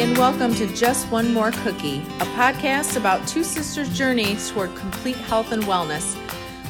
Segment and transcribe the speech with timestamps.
[0.00, 5.16] and welcome to Just One More Cookie, a podcast about two sisters' journey toward complete
[5.16, 6.16] health and wellness.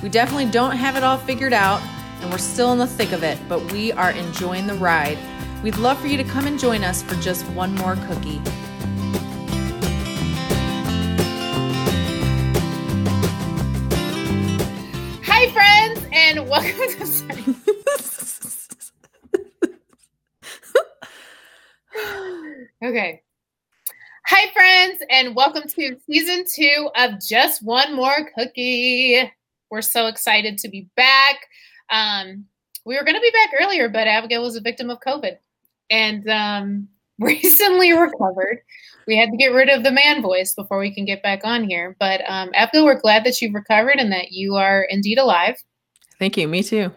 [0.03, 1.81] We definitely don't have it all figured out,
[2.21, 5.17] and we're still in the thick of it, but we are enjoying the ride.
[5.63, 8.43] We'd love for you to come and join us for just one more cookie.
[15.25, 17.77] Hi, friends, and welcome to.
[22.83, 23.23] okay.
[24.27, 29.31] Hi, friends, and welcome to season two of Just One More Cookie.
[29.71, 31.37] We're so excited to be back.
[31.91, 32.47] Um,
[32.85, 35.37] we were going to be back earlier, but Abigail was a victim of COVID
[35.91, 36.89] and um,
[37.19, 38.63] recently recovered.
[39.07, 41.65] We had to get rid of the man voice before we can get back on
[41.65, 41.97] here.
[41.99, 45.57] But um, Abigail, we're glad that you've recovered and that you are indeed alive.
[46.19, 46.49] Thank you.
[46.49, 46.91] Me too.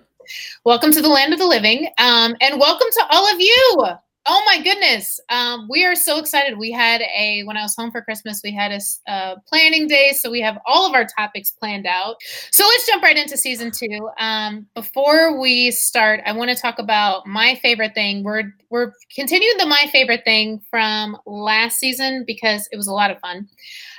[0.63, 1.89] Welcome to the land of the living.
[1.97, 3.85] Um, and welcome to all of you.
[4.25, 5.19] Oh my goodness.
[5.29, 6.57] Um, we are so excited.
[6.57, 10.13] We had a, when I was home for Christmas, we had a uh, planning day.
[10.13, 12.15] So we have all of our topics planned out.
[12.51, 14.09] So let's jump right into season two.
[14.19, 18.23] Um, before we start, I want to talk about my favorite thing.
[18.23, 23.11] We're, we're continuing the my favorite thing from last season because it was a lot
[23.11, 23.49] of fun.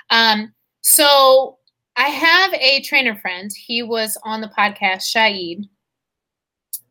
[0.08, 1.58] Um, so
[1.96, 3.50] I have a trainer friend.
[3.54, 5.66] He was on the podcast, Shaid,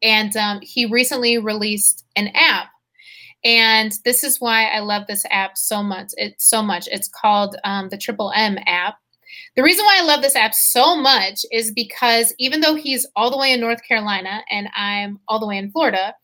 [0.04, 2.68] and um, he recently released an app
[3.44, 6.12] and this is why I love this app so much.
[6.18, 6.88] It's so much.
[6.92, 8.96] It's called um, the Triple M app.
[9.56, 13.32] The reason why I love this app so much is because even though he's all
[13.32, 16.16] the way in North Carolina and I'm all the way in Florida,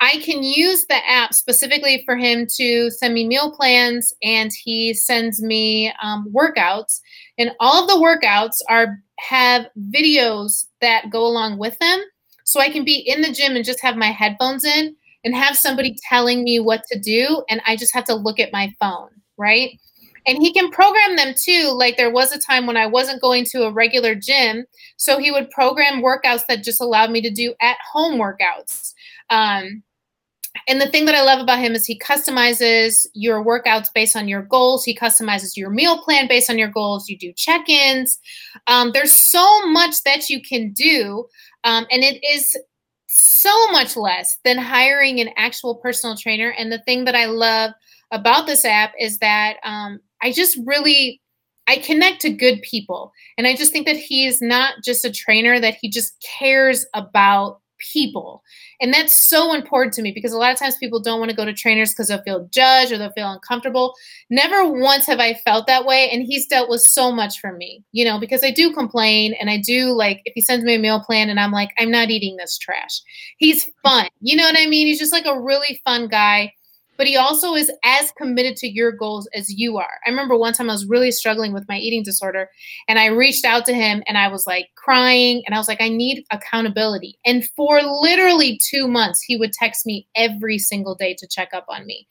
[0.00, 4.94] I can use the app specifically for him to send me meal plans and he
[4.94, 7.00] sends me um, workouts.
[7.36, 12.00] And all of the workouts are have videos that go along with them.
[12.44, 14.94] So I can be in the gym and just have my headphones in
[15.28, 18.50] and have somebody telling me what to do and I just have to look at
[18.50, 19.78] my phone, right?
[20.26, 21.70] And he can program them too.
[21.70, 24.64] Like there was a time when I wasn't going to a regular gym,
[24.96, 28.94] so he would program workouts that just allowed me to do at home workouts.
[29.28, 29.82] Um,
[30.66, 34.28] and the thing that I love about him is he customizes your workouts based on
[34.28, 34.82] your goals.
[34.82, 37.06] He customizes your meal plan based on your goals.
[37.10, 38.18] You do check ins.
[38.66, 41.26] Um, there's so much that you can do.
[41.64, 42.56] Um, and it is
[43.18, 46.50] so much less than hiring an actual personal trainer.
[46.50, 47.72] And the thing that I love
[48.10, 51.20] about this app is that um, I just really
[51.68, 55.60] I connect to good people, and I just think that he's not just a trainer;
[55.60, 58.42] that he just cares about people.
[58.80, 61.36] And that's so important to me because a lot of times people don't want to
[61.36, 63.94] go to trainers because they'll feel judged or they'll feel uncomfortable.
[64.30, 66.10] Never once have I felt that way.
[66.10, 69.50] And he's dealt with so much for me, you know, because I do complain and
[69.50, 72.10] I do like if he sends me a meal plan and I'm like, I'm not
[72.10, 73.00] eating this trash.
[73.38, 74.08] He's fun.
[74.20, 74.86] You know what I mean?
[74.86, 76.52] He's just like a really fun guy
[76.98, 80.00] but he also is as committed to your goals as you are.
[80.04, 82.50] I remember one time I was really struggling with my eating disorder
[82.88, 85.80] and I reached out to him and I was like crying and I was like,
[85.80, 87.18] I need accountability.
[87.24, 91.66] And for literally two months, he would text me every single day to check up
[91.68, 92.06] on me.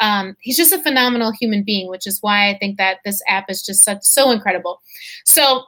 [0.00, 3.46] Um, he's just a phenomenal human being, which is why I think that this app
[3.50, 4.80] is just such so incredible.
[5.24, 5.64] So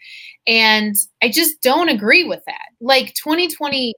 [0.47, 2.69] And I just don't agree with that.
[2.81, 3.93] Like 2020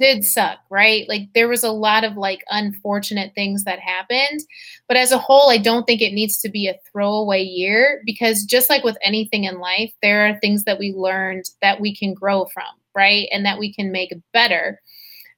[0.00, 1.08] did suck, right?
[1.08, 4.40] Like there was a lot of like unfortunate things that happened.
[4.88, 8.44] But as a whole, I don't think it needs to be a throwaway year because
[8.44, 12.14] just like with anything in life, there are things that we learned that we can
[12.14, 12.64] grow from,
[12.94, 13.28] right?
[13.30, 14.80] And that we can make better.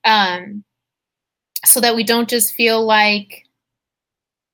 [0.07, 0.65] Um,
[1.65, 3.43] so that we don't just feel like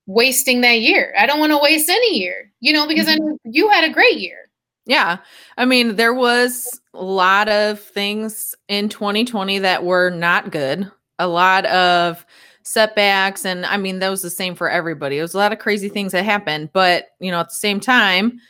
[0.07, 1.15] wasting that year.
[1.19, 3.33] I don't want to waste any year, you know, because mm-hmm.
[3.33, 4.51] I you had a great year.
[4.87, 5.19] Yeah.
[5.57, 10.91] I mean, there was a lot of things in 2020 that were not good.
[11.19, 12.27] A lot of
[12.65, 15.19] setbacks and I mean that was the same for everybody.
[15.19, 17.81] It was a lot of crazy things that happened, but you know, at the same
[17.81, 18.41] time,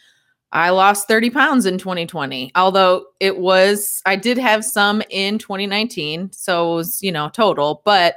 [0.53, 2.53] I lost 30 pounds in 2020.
[2.55, 7.83] Although it was I did have some in 2019, so it was, you know, total,
[7.85, 8.17] but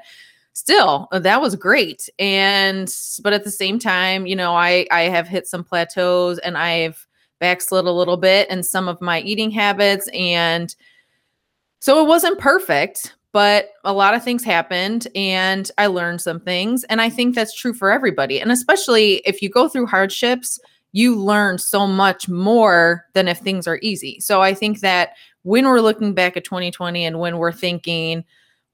[0.54, 2.10] still uh, that was great.
[2.20, 2.94] And
[3.24, 7.08] but at the same time, you know, I I have hit some plateaus and I've
[7.40, 10.10] backslid a little bit in some of my eating habits.
[10.14, 10.76] And
[11.80, 16.84] so it wasn't perfect, but a lot of things happened and I learned some things.
[16.86, 18.40] And I think that's true for everybody.
[18.40, 20.60] And especially if you go through hardships,
[20.96, 24.18] you learn so much more than if things are easy.
[24.22, 25.10] So I think that
[25.44, 28.24] when we're looking back at 2020 and when we're thinking,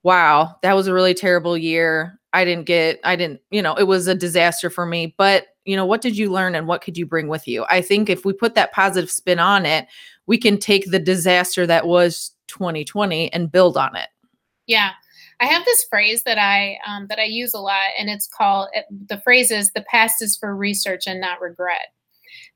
[0.04, 2.20] wow, that was a really terrible year.
[2.32, 5.16] I didn't get, I didn't, you know, it was a disaster for me.
[5.18, 7.66] But you know, what did you learn and what could you bring with you?
[7.72, 9.88] I think if we put that positive spin on it,
[10.28, 14.10] we can take the disaster that was 2020 and build on it.
[14.68, 14.92] Yeah.
[15.40, 18.70] I have this phrase that I um, that I use a lot, and it's called
[19.08, 21.88] the phrase is the past is for research and not regret.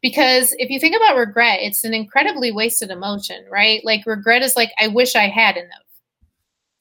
[0.02, 3.82] Because if you think about regret, it's an incredibly wasted emotion, right?
[3.84, 5.86] Like regret is like I wish I hadn't of,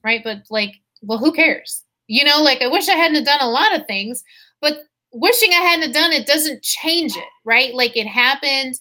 [0.03, 0.21] right?
[0.23, 1.83] But like, well, who cares?
[2.07, 4.23] You know, like I wish I hadn't done a lot of things,
[4.61, 4.79] but
[5.13, 7.75] wishing I hadn't done it doesn't change it, right?
[7.75, 8.75] Like it happened,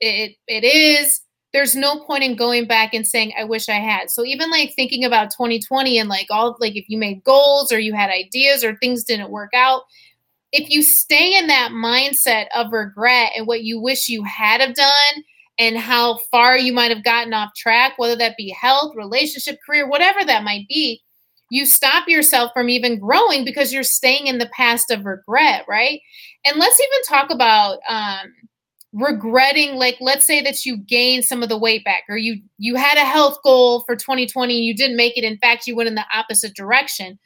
[0.00, 1.22] it it is.
[1.52, 4.10] There's no point in going back and saying I wish I had.
[4.10, 7.78] So even like thinking about 2020 and like all like if you made goals or
[7.78, 9.82] you had ideas or things didn't work out,
[10.52, 14.74] if you stay in that mindset of regret and what you wish you had have
[14.74, 15.24] done
[15.58, 19.88] and how far you might have gotten off track, whether that be health, relationship, career,
[19.88, 21.00] whatever that might be,
[21.50, 26.00] you stop yourself from even growing because you're staying in the past of regret, right?
[26.44, 28.32] And let's even talk about um,
[28.92, 32.74] regretting like let's say that you gained some of the weight back or you you
[32.74, 35.88] had a health goal for 2020 and you didn't make it in fact you went
[35.88, 37.18] in the opposite direction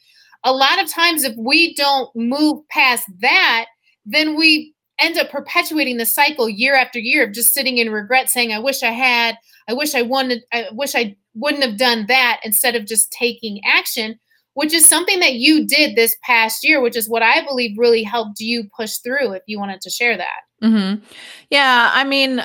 [0.47, 3.67] a lot of times if we don't move past that
[4.05, 8.31] then we end up perpetuating the cycle year after year of just sitting in regret
[8.31, 9.37] saying i wish i had
[9.69, 13.61] i wish i wanted i wish i wouldn't have done that instead of just taking
[13.65, 14.19] action,
[14.55, 18.03] which is something that you did this past year, which is what I believe really
[18.03, 19.33] helped you push through.
[19.33, 20.41] If you wanted to share that.
[20.65, 21.05] Mm-hmm.
[21.51, 21.91] Yeah.
[21.93, 22.43] I mean,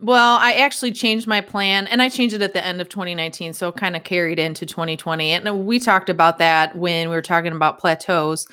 [0.00, 3.52] well, I actually changed my plan and I changed it at the end of 2019.
[3.52, 5.30] So it kind of carried into 2020.
[5.30, 8.46] And we talked about that when we were talking about plateaus.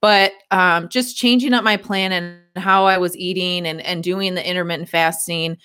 [0.00, 4.34] But um, just changing up my plan and how I was eating and, and doing
[4.34, 5.56] the intermittent fasting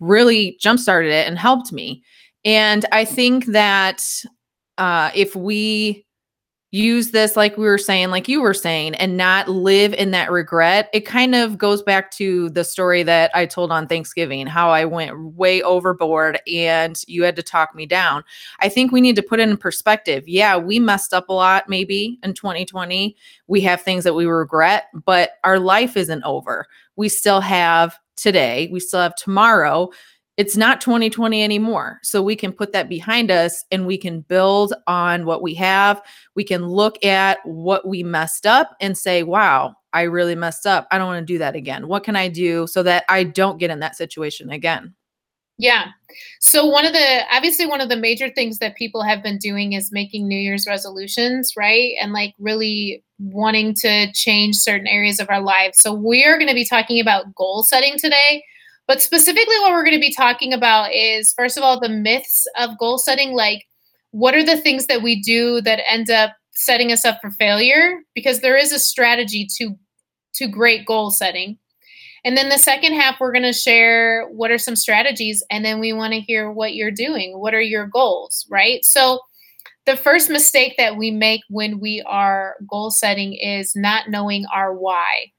[0.00, 2.02] really jump started it and helped me.
[2.44, 4.02] And I think that
[4.76, 6.04] uh, if we
[6.72, 10.30] use this, like we were saying, like you were saying, and not live in that
[10.30, 14.70] regret, it kind of goes back to the story that I told on Thanksgiving, how
[14.70, 18.24] I went way overboard and you had to talk me down.
[18.60, 20.26] I think we need to put it in perspective.
[20.26, 23.14] Yeah, we messed up a lot maybe in 2020.
[23.48, 26.66] We have things that we regret, but our life isn't over.
[26.96, 29.90] We still have today, we still have tomorrow
[30.42, 32.00] it's not 2020 anymore.
[32.02, 36.02] So we can put that behind us and we can build on what we have.
[36.34, 40.88] We can look at what we messed up and say, wow, I really messed up.
[40.90, 41.86] I don't want to do that again.
[41.86, 44.96] What can I do so that I don't get in that situation again?
[45.58, 45.90] Yeah.
[46.40, 49.74] So one of the obviously one of the major things that people have been doing
[49.74, 51.92] is making New Year's resolutions, right?
[52.00, 55.78] And like really wanting to change certain areas of our lives.
[55.78, 58.42] So we're going to be talking about goal setting today
[58.86, 62.46] but specifically, what we're going to be talking about is first of all, the myths
[62.58, 63.34] of goal setting.
[63.34, 63.64] Like,
[64.10, 68.00] what are the things that we do that end up setting us up for failure?
[68.14, 69.76] Because there is a strategy to
[70.34, 71.58] to great goal setting.
[72.24, 75.80] And then the second half, we're going to share what are some strategies, and then
[75.80, 77.38] we want to hear what you're doing.
[77.38, 78.84] What are your goals, right?
[78.84, 79.20] So,
[79.84, 84.72] the first mistake that we make when we are goal setting is not knowing our
[84.72, 85.32] why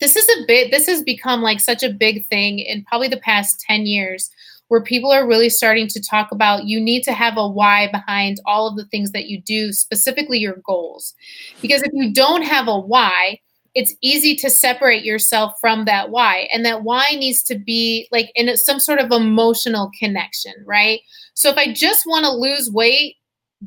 [0.00, 3.18] this is a bit this has become like such a big thing in probably the
[3.18, 4.30] past 10 years
[4.68, 8.40] where people are really starting to talk about you need to have a why behind
[8.44, 11.14] all of the things that you do specifically your goals.
[11.62, 13.40] Because if you don't have a why
[13.74, 16.48] it's easy to separate yourself from that why.
[16.52, 21.00] And that why needs to be like in some sort of emotional connection right?
[21.34, 23.16] So if i just want to lose weight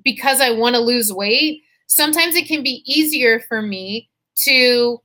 [0.03, 4.09] because I want to lose weight, sometimes it can be easier for me
[4.43, 5.01] to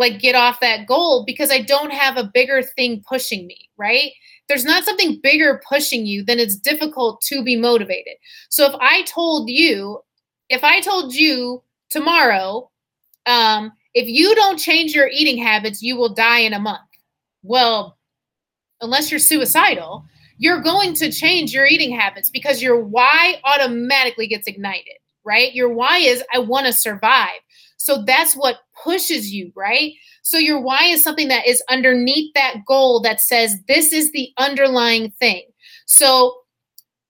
[0.00, 4.10] like get off that goal because I don't have a bigger thing pushing me, right?
[4.48, 8.14] There's not something bigger pushing you, then it's difficult to be motivated.
[8.48, 10.00] So if I told you,
[10.48, 12.70] if I told you tomorrow,
[13.26, 16.80] um, if you don't change your eating habits, you will die in a month.
[17.42, 17.98] Well,
[18.80, 20.04] unless you're suicidal,
[20.38, 25.54] you're going to change your eating habits because your why automatically gets ignited, right?
[25.54, 27.40] Your why is, I want to survive.
[27.80, 29.94] So that's what pushes you, right?
[30.20, 34.28] So your why is something that is underneath that goal that says, this is the
[34.36, 35.44] underlying thing.
[35.86, 36.34] So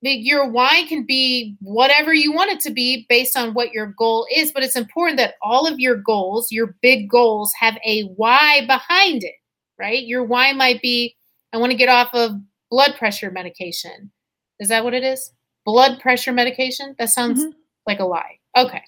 [0.00, 4.28] your why can be whatever you want it to be based on what your goal
[4.34, 8.64] is, but it's important that all of your goals, your big goals, have a why
[8.66, 9.34] behind it,
[9.76, 10.04] right?
[10.04, 11.16] Your why might be
[11.52, 12.36] I want to get off of
[12.70, 14.12] blood pressure medication.
[14.60, 15.32] Is that what it is?
[15.66, 16.94] Blood pressure medication?
[17.00, 17.58] That sounds mm-hmm.
[17.88, 18.38] like a lie.
[18.56, 18.84] Okay.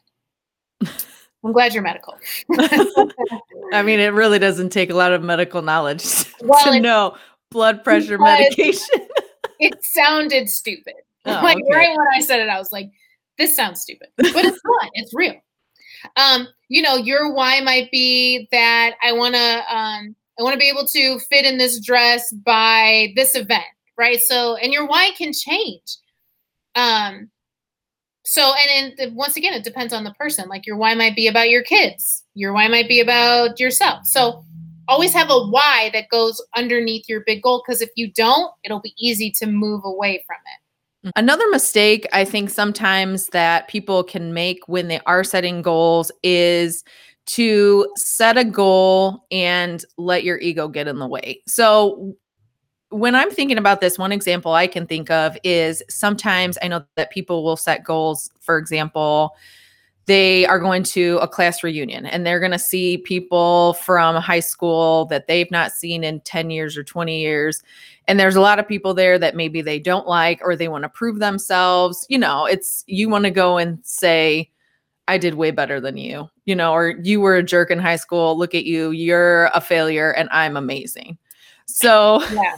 [1.45, 2.17] I'm glad you're medical.
[3.73, 6.05] I mean, it really doesn't take a lot of medical knowledge
[6.43, 7.17] well, to know
[7.51, 9.07] blood pressure medication.
[9.61, 10.95] it sounded stupid.
[11.25, 11.75] Oh, like okay.
[11.75, 12.91] right when I said it, I was like,
[13.39, 14.09] this sounds stupid.
[14.17, 15.35] But it's not, it's real.
[16.17, 20.69] Um, you know, your why might be that I wanna um I want to be
[20.69, 23.65] able to fit in this dress by this event,
[23.99, 24.21] right?
[24.21, 25.99] So, and your why can change.
[26.75, 27.31] Um,
[28.25, 30.49] so, and, and once again, it depends on the person.
[30.49, 34.07] Like your why might be about your kids, your why might be about yourself.
[34.07, 34.45] So,
[34.89, 38.81] always have a why that goes underneath your big goal because if you don't, it'll
[38.81, 41.09] be easy to move away from it.
[41.09, 41.19] Mm-hmm.
[41.19, 46.85] Another mistake I think sometimes that people can make when they are setting goals is
[47.25, 51.41] to set a goal and let your ego get in the way.
[51.47, 52.15] So
[52.93, 56.85] when I'm thinking about this, one example I can think of is sometimes I know
[56.97, 59.35] that people will set goals, for example,
[60.07, 64.41] they are going to a class reunion and they're going to see people from high
[64.41, 67.63] school that they've not seen in 10 years or 20 years.
[68.09, 70.83] And there's a lot of people there that maybe they don't like or they want
[70.83, 72.05] to prove themselves.
[72.09, 74.51] You know, it's you want to go and say,
[75.07, 77.97] I did way better than you, you know, or you were a jerk in high
[77.97, 78.37] school.
[78.37, 78.91] Look at you.
[78.91, 81.17] You're a failure and I'm amazing.
[81.67, 82.57] So, yeah.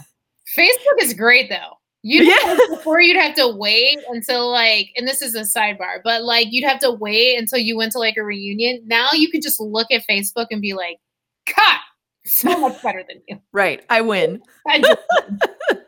[0.56, 1.78] Facebook is great though.
[2.06, 2.58] You yeah.
[2.68, 6.68] before you'd have to wait until like, and this is a sidebar, but like you'd
[6.68, 8.82] have to wait until you went to like a reunion.
[8.84, 10.98] Now you can just look at Facebook and be like,
[11.46, 11.80] "Cut,
[12.26, 14.42] so much better than you." Right, I win.
[14.68, 15.80] I win.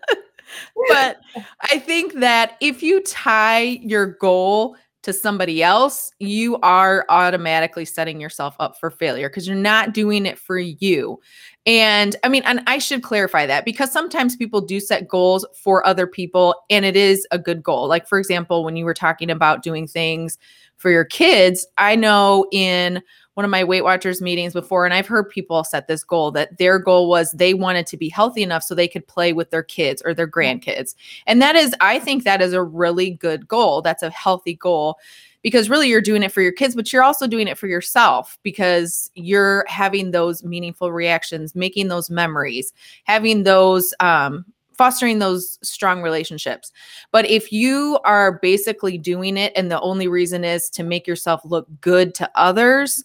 [0.89, 1.21] but
[1.71, 8.21] I think that if you tie your goal to somebody else, you are automatically setting
[8.21, 11.21] yourself up for failure because you're not doing it for you.
[11.67, 15.85] And I mean, and I should clarify that because sometimes people do set goals for
[15.85, 17.89] other people and it is a good goal.
[17.89, 20.39] Like, for example, when you were talking about doing things
[20.77, 23.03] for your kids, I know in
[23.35, 26.57] one of my Weight Watchers meetings before, and I've heard people set this goal that
[26.57, 29.65] their goal was they wanted to be healthy enough so they could play with their
[29.65, 30.95] kids or their grandkids.
[31.27, 33.83] And that is, I think that is a really good goal.
[33.83, 34.99] That's a healthy goal
[35.47, 38.37] because really you're doing it for your kids, but you're also doing it for yourself
[38.43, 42.73] because you're having those meaningful reactions, making those memories,
[43.05, 44.45] having those um,
[44.77, 46.73] fostering those strong relationships.
[47.13, 51.43] But if you are basically doing it and the only reason is to make yourself
[51.45, 53.05] look good to others,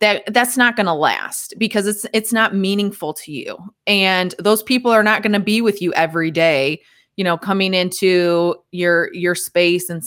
[0.00, 4.62] that that's not going to last because it's it's not meaningful to you and those
[4.64, 6.82] people are not going to be with you every day
[7.16, 10.04] you know coming into your your space and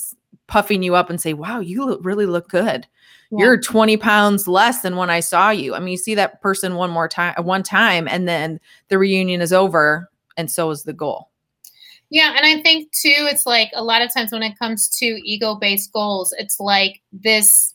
[0.49, 2.85] puffing you up and say wow you look, really look good
[3.31, 3.45] yeah.
[3.45, 6.75] you're 20 pounds less than when i saw you i mean you see that person
[6.75, 10.93] one more time one time and then the reunion is over and so is the
[10.93, 11.29] goal
[12.09, 15.05] yeah and i think too it's like a lot of times when it comes to
[15.05, 17.73] ego based goals it's like this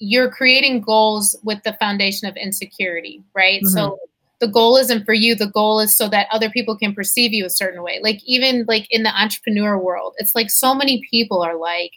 [0.00, 3.62] you're creating goals with the foundation of insecurity, right?
[3.62, 3.68] Mm-hmm.
[3.68, 3.98] So
[4.40, 5.34] the goal isn't for you.
[5.34, 8.00] The goal is so that other people can perceive you a certain way.
[8.02, 11.92] Like even like in the entrepreneur world, it's like so many people are like,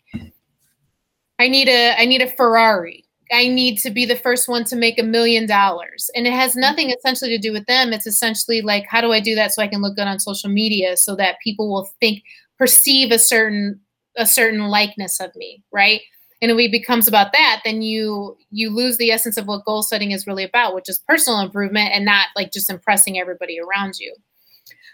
[1.39, 3.05] I need a I need a Ferrari.
[3.31, 6.11] I need to be the first one to make a million dollars.
[6.15, 7.91] And it has nothing essentially to do with them.
[7.91, 10.49] It's essentially like, how do I do that so I can look good on social
[10.49, 12.21] media so that people will think,
[12.59, 13.79] perceive a certain
[14.15, 16.01] a certain likeness of me, right?
[16.43, 19.81] And if it becomes about that then you you lose the essence of what goal
[19.81, 23.97] setting is really about which is personal improvement and not like just impressing everybody around
[23.99, 24.13] you.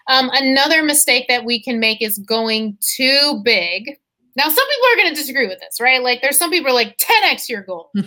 [0.07, 3.99] Um, another mistake that we can make is going too big.
[4.35, 6.01] Now some people are going to disagree with this right?
[6.01, 7.91] Like there's some people are like 10x your goal.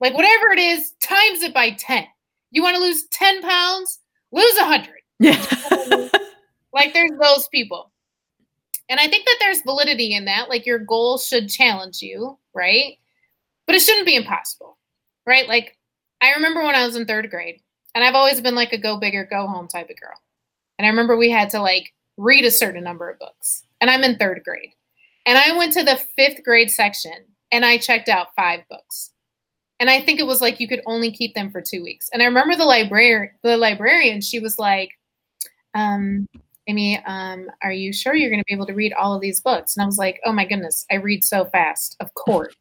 [0.00, 2.04] Like whatever it is times it by 10
[2.52, 3.98] you want to lose 10 pounds?
[4.30, 6.08] Lose 100 yeah.
[6.72, 7.90] Like there's those people
[8.88, 10.48] And I think that there's validity in that.
[10.48, 12.98] Like your goal should challenge you, right?
[13.66, 14.78] But it shouldn't be impossible,
[15.26, 15.46] right?
[15.46, 15.76] Like
[16.20, 17.60] I remember when I was in third grade,
[17.94, 20.18] and I've always been like a go big or go home type of girl.
[20.78, 23.64] And I remember we had to like read a certain number of books.
[23.80, 24.72] And I'm in third grade.
[25.26, 27.12] And I went to the fifth grade section
[27.52, 29.12] and I checked out five books.
[29.80, 32.10] And I think it was like you could only keep them for two weeks.
[32.12, 34.90] And I remember the librarian, the librarian, she was like,
[35.74, 36.26] um,
[36.68, 39.40] Amy, um, are you sure you're going to be able to read all of these
[39.40, 39.74] books?
[39.74, 41.96] And I was like, oh my goodness, I read so fast.
[41.98, 42.54] Of course.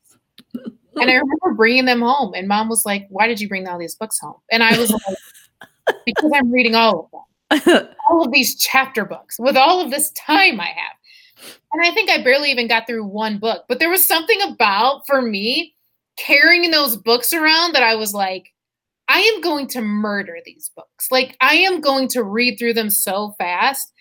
[0.54, 3.78] and I remember bringing them home, and mom was like, why did you bring all
[3.78, 4.38] these books home?
[4.50, 7.12] And I was like, because I'm reading all
[7.52, 11.54] of them, all of these chapter books with all of this time I have.
[11.74, 15.06] And I think I barely even got through one book, but there was something about
[15.06, 15.76] for me
[16.18, 18.54] carrying those books around that I was like,
[19.10, 21.08] I am going to murder these books.
[21.12, 23.92] Like, I am going to read through them so fast.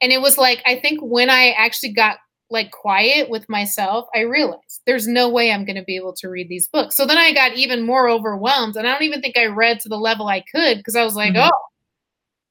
[0.00, 2.18] And it was like, I think when I actually got
[2.50, 6.28] like quiet with myself, I realized there's no way I'm going to be able to
[6.28, 6.96] read these books.
[6.96, 8.76] So then I got even more overwhelmed.
[8.76, 11.16] And I don't even think I read to the level I could because I was
[11.16, 11.50] like, mm-hmm.
[11.52, 11.64] oh,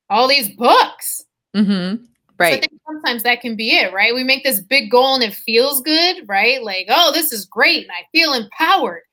[0.10, 1.24] all these books.
[1.56, 2.04] Mm-hmm.
[2.40, 2.54] Right.
[2.54, 4.14] So I think sometimes that can be it, right?
[4.14, 6.62] We make this big goal and it feels good, right?
[6.64, 7.84] Like, oh, this is great.
[7.84, 9.04] And I feel empowered.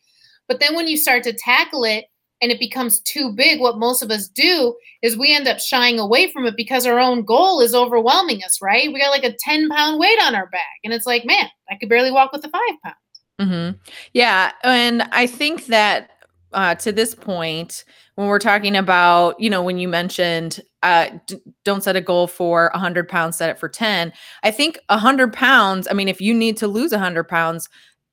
[0.48, 2.06] But then when you start to tackle it
[2.40, 5.98] and it becomes too big, what most of us do is we end up shying
[5.98, 8.92] away from it because our own goal is overwhelming us, right?
[8.92, 10.78] We got like a 10 pound weight on our back.
[10.84, 12.96] And it's like, man, I could barely walk with a five pound.
[13.40, 13.78] Mm-hmm.
[14.12, 14.52] Yeah.
[14.64, 16.10] And I think that
[16.52, 17.84] uh, to this point,
[18.16, 22.26] when we're talking about, you know, when you mentioned uh, d- don't set a goal
[22.26, 24.12] for 100 pounds, set it for 10.
[24.42, 27.68] I think 100 pounds, I mean, if you need to lose 100 pounds,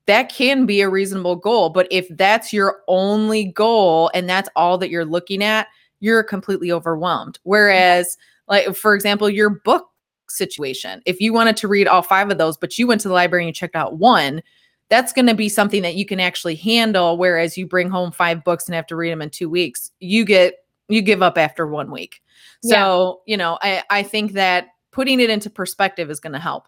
[0.07, 1.69] that can be a reasonable goal.
[1.69, 5.67] But if that's your only goal and that's all that you're looking at,
[5.99, 7.39] you're completely overwhelmed.
[7.43, 9.89] Whereas, like, for example, your book
[10.29, 13.13] situation, if you wanted to read all five of those, but you went to the
[13.13, 14.41] library and you checked out one,
[14.89, 17.17] that's going to be something that you can actually handle.
[17.17, 20.23] Whereas you bring home five books and have to read them in two weeks, you
[20.23, 20.55] get,
[20.87, 22.21] you give up after one week.
[22.63, 23.34] So, yeah.
[23.34, 26.67] you know, I, I think that putting it into perspective is going to help.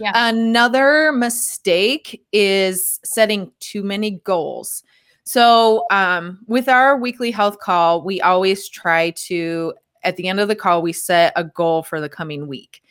[0.00, 0.12] Yeah.
[0.14, 4.82] Another mistake is setting too many goals.
[5.24, 10.48] So, um, with our weekly health call, we always try to, at the end of
[10.48, 12.82] the call, we set a goal for the coming week.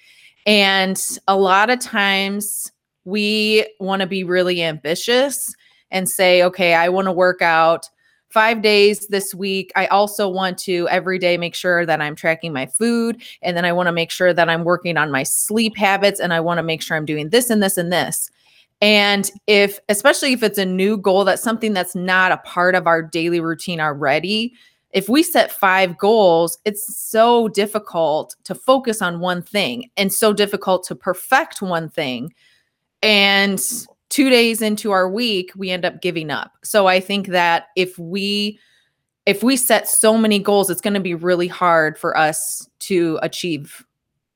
[0.45, 2.71] And a lot of times
[3.05, 5.53] we want to be really ambitious
[5.91, 7.89] and say, okay, I want to work out
[8.29, 9.71] five days this week.
[9.75, 13.21] I also want to every day make sure that I'm tracking my food.
[13.41, 16.19] And then I want to make sure that I'm working on my sleep habits.
[16.19, 18.29] And I want to make sure I'm doing this and this and this.
[18.81, 22.87] And if, especially if it's a new goal, that's something that's not a part of
[22.87, 24.53] our daily routine already.
[24.91, 30.33] If we set five goals, it's so difficult to focus on one thing and so
[30.33, 32.33] difficult to perfect one thing.
[33.03, 33.61] And
[34.09, 36.53] two days into our week we end up giving up.
[36.63, 38.59] So i think that if we
[39.25, 43.19] if we set so many goals it's going to be really hard for us to
[43.21, 43.85] achieve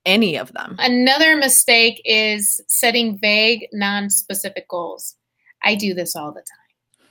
[0.05, 0.75] any of them.
[0.79, 5.15] Another mistake is setting vague non-specific goals.
[5.63, 7.07] I do this all the time.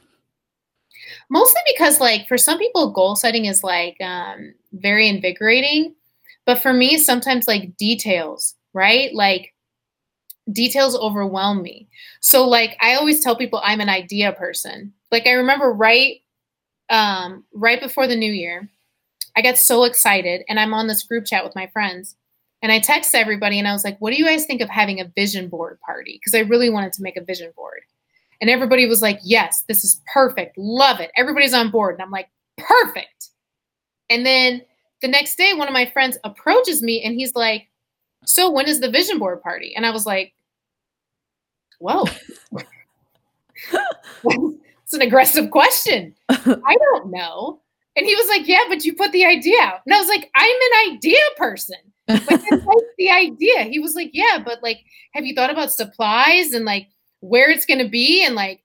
[1.31, 5.95] Mostly because like for some people goal setting is like um, very invigorating
[6.45, 9.15] but for me sometimes like details right?
[9.15, 9.55] Like
[10.51, 11.89] details overwhelm me.
[12.21, 14.93] So like I always tell people I'm an idea person.
[15.11, 16.21] Like I remember right
[16.91, 18.69] um right before the new year,
[19.37, 22.17] I got so excited and I'm on this group chat with my friends.
[22.61, 25.01] And I text everybody and I was like, "What do you guys think of having
[25.01, 27.81] a vision board party?" Because I really wanted to make a vision board.
[28.41, 30.57] And everybody was like, "Yes, this is perfect.
[30.57, 31.11] Love it.
[31.17, 33.31] Everybody's on board." And I'm like, "Perfect."
[34.11, 34.63] And then
[35.01, 37.69] the next day one of my friends approaches me and he's like,
[38.25, 39.75] so when is the vision board party?
[39.75, 40.33] And I was like,
[41.79, 42.05] whoa.
[44.25, 46.15] it's an aggressive question.
[46.29, 47.61] I don't know.
[47.97, 49.81] And he was like, yeah, but you put the idea out.
[49.85, 51.77] And I was like, I'm an idea person.
[52.09, 52.27] Like,
[52.99, 53.65] the idea.
[53.65, 54.81] He was like, yeah, but like,
[55.13, 56.89] have you thought about supplies and like
[57.21, 58.25] where it's going to be?
[58.25, 58.63] And like,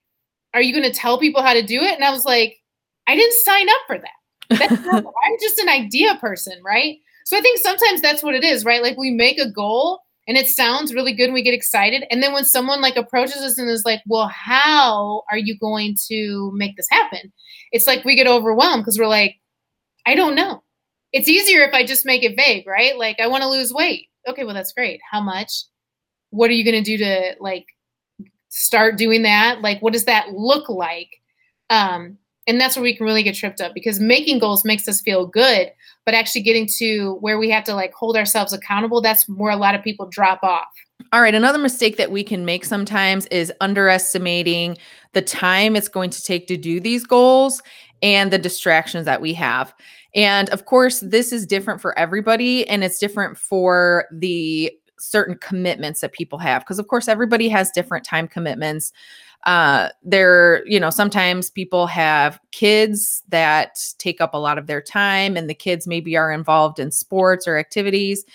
[0.54, 1.96] are you going to tell people how to do it?
[1.96, 2.58] And I was like,
[3.06, 4.12] I didn't sign up for that.
[4.50, 6.98] I'm just an idea person, right?
[7.28, 8.82] So I think sometimes that's what it is, right?
[8.82, 12.06] Like we make a goal and it sounds really good and we get excited.
[12.10, 15.98] And then when someone like approaches us and is like, well, how are you going
[16.08, 17.34] to make this happen?
[17.74, 19.36] It's like we get overwhelmed because we're like,
[20.06, 20.64] I don't know.
[21.12, 22.98] It's easier if I just make it vague, right?
[22.98, 24.08] Like I want to lose weight.
[24.30, 25.02] Okay, well that's great.
[25.12, 25.52] How much?
[26.30, 27.66] What are you going to do to like
[28.50, 29.62] start doing that?
[29.62, 31.10] Like what does that look like?
[31.70, 35.02] Um And that's where we can really get tripped up because making goals makes us
[35.02, 35.72] feel good,
[36.08, 39.58] but actually getting to where we have to like hold ourselves accountable, that's where a
[39.58, 40.70] lot of people drop off.
[41.12, 44.78] All right, another mistake that we can make sometimes is underestimating
[45.12, 47.62] the time it's going to take to do these goals
[48.02, 49.74] and the distractions that we have.
[50.16, 56.02] And of course, this is different for everybody and it's different for the certain commitments
[56.02, 58.92] that people have because of course everybody has different time commitments.
[59.46, 64.82] Uh there you know sometimes people have kids that take up a lot of their
[64.82, 68.26] time and the kids maybe are involved in sports or activities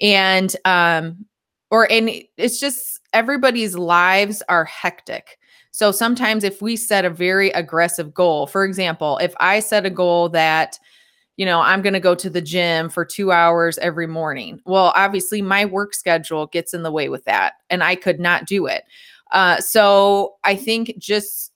[0.00, 1.24] and um
[1.70, 5.38] or and it's just everybody's lives are hectic.
[5.72, 9.90] So sometimes if we set a very aggressive goal for example if i set a
[9.90, 10.78] goal that
[11.40, 14.60] you know, I'm going to go to the gym for two hours every morning.
[14.66, 18.44] Well, obviously, my work schedule gets in the way with that, and I could not
[18.44, 18.84] do it.
[19.32, 21.50] Uh, so I think just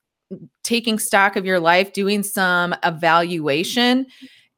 [0.62, 4.07] taking stock of your life, doing some evaluation.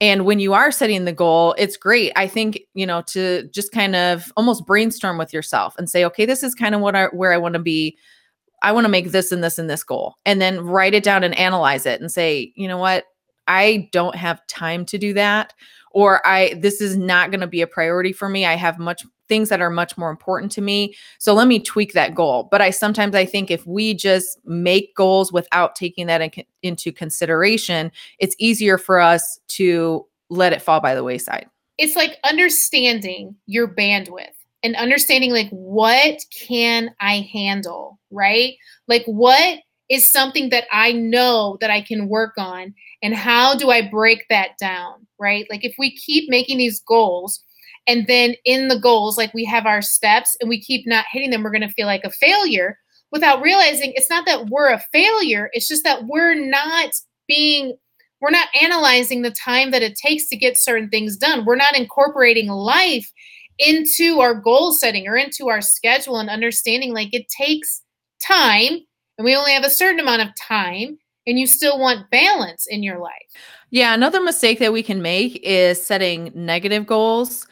[0.00, 2.12] And when you are setting the goal, it's great.
[2.14, 6.24] I think, you know, to just kind of almost brainstorm with yourself and say, okay,
[6.24, 7.98] this is kind of what I where I want to be.
[8.62, 10.14] I want to make this and this and this goal.
[10.24, 13.06] And then write it down and analyze it and say, you know what?
[13.46, 15.54] I don't have time to do that
[15.96, 18.44] or I this is not going to be a priority for me.
[18.44, 20.94] I have much things that are much more important to me.
[21.18, 22.48] So let me tweak that goal.
[22.50, 26.92] But I sometimes I think if we just make goals without taking that in, into
[26.92, 31.46] consideration, it's easier for us to let it fall by the wayside.
[31.78, 38.54] It's like understanding your bandwidth and understanding like what can I handle, right?
[38.86, 43.70] Like what is something that I know that I can work on and how do
[43.70, 45.46] I break that down, right?
[45.50, 47.42] Like if we keep making these goals
[47.86, 51.30] and then in the goals like we have our steps and we keep not hitting
[51.30, 52.78] them we're going to feel like a failure
[53.12, 56.90] without realizing it's not that we're a failure, it's just that we're not
[57.26, 57.76] being
[58.20, 61.44] we're not analyzing the time that it takes to get certain things done.
[61.44, 63.12] We're not incorporating life
[63.58, 67.82] into our goal setting or into our schedule and understanding like it takes
[68.26, 68.80] time
[69.18, 72.82] and we only have a certain amount of time and you still want balance in
[72.82, 73.12] your life.
[73.70, 77.46] Yeah, another mistake that we can make is setting negative goals.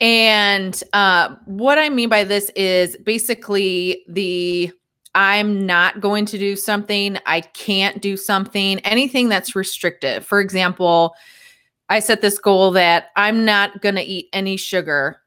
[0.00, 4.72] And uh, what I mean by this is basically the
[5.14, 10.24] I'm not going to do something, I can't do something, anything that's restrictive.
[10.24, 11.14] For example,
[11.88, 15.20] I set this goal that I'm not going to eat any sugar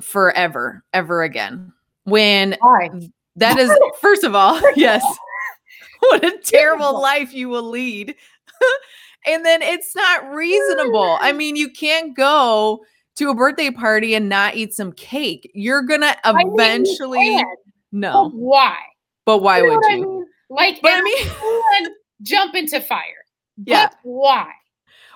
[0.00, 1.72] forever, ever again.
[2.04, 2.90] When Why?
[3.36, 5.02] that is, first of all, yes,
[6.10, 8.14] what a terrible life you will lead.
[9.26, 11.16] and then it's not reasonable.
[11.20, 12.84] I mean, you can't go
[13.16, 15.50] to a birthday party and not eat some cake.
[15.54, 17.46] You're gonna eventually I mean,
[17.92, 18.30] no.
[18.30, 18.76] But why?
[19.24, 19.88] But why you would you?
[19.88, 20.26] I mean?
[20.50, 23.24] Like, but I mean, jump into fire.
[23.64, 23.88] Yeah.
[23.88, 24.50] But why?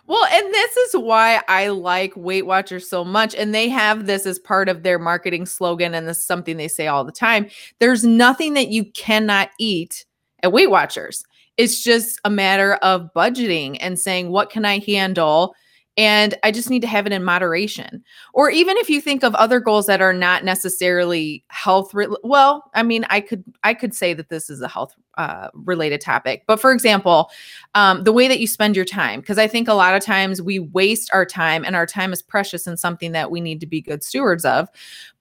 [0.07, 3.35] Well, and this is why I like Weight Watchers so much.
[3.35, 5.95] And they have this as part of their marketing slogan.
[5.95, 7.49] And this is something they say all the time.
[7.81, 10.06] There's nothing that you cannot eat
[10.43, 11.25] at Weight Watchers.
[11.57, 15.55] It's just a matter of budgeting and saying, what can I handle?
[15.99, 18.05] And I just need to have it in moderation.
[18.35, 22.71] Or even if you think of other goals that are not necessarily health, re- well,
[22.75, 26.43] I mean, I could I could say that this is a health uh, related topic.
[26.47, 27.31] But for example,
[27.75, 30.43] um, the way that you spend your time, because I think a lot of times
[30.43, 33.67] we waste our time, and our time is precious and something that we need to
[33.67, 34.69] be good stewards of.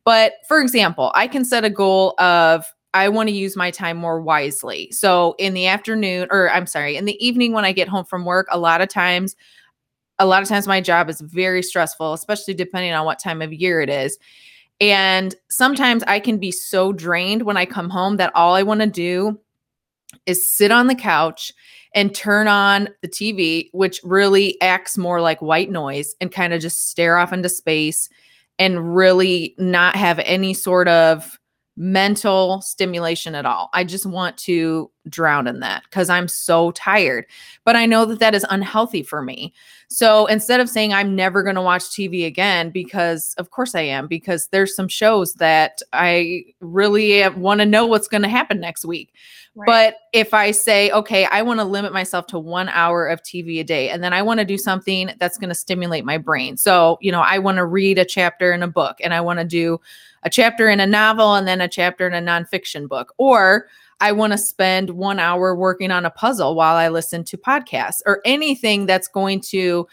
[0.04, 3.98] But for example, I can set a goal of I want to use my time
[3.98, 4.90] more wisely.
[4.94, 8.24] So in the afternoon, or I'm sorry, in the evening when I get home from
[8.24, 9.36] work, a lot of times,
[10.18, 13.52] a lot of times my job is very stressful, especially depending on what time of
[13.52, 14.18] year it is.
[14.80, 18.80] And sometimes I can be so drained when I come home that all I want
[18.80, 19.42] to do
[20.26, 21.52] is sit on the couch
[21.94, 26.62] and turn on the TV, which really acts more like white noise and kind of
[26.62, 28.08] just stare off into space
[28.58, 31.38] and really not have any sort of
[31.78, 33.70] mental stimulation at all.
[33.74, 37.26] I just want to drown in that because I'm so tired.
[37.64, 39.54] But I know that that is unhealthy for me.
[39.88, 43.82] So instead of saying I'm never going to watch TV again, because of course I
[43.82, 48.60] am, because there's some shows that I really want to know what's going to happen
[48.60, 49.14] next week.
[49.56, 49.68] Right.
[49.68, 53.60] But if I say, okay, I want to limit myself to one hour of TV
[53.60, 56.58] a day, and then I want to do something that's going to stimulate my brain.
[56.58, 59.40] So, you know, I want to read a chapter in a book and I want
[59.40, 59.80] to do
[60.24, 63.14] a chapter in a novel and then a chapter in a nonfiction book.
[63.18, 63.68] Or
[64.00, 68.02] I want to spend one hour working on a puzzle while I listen to podcasts
[68.06, 69.88] or anything that's going to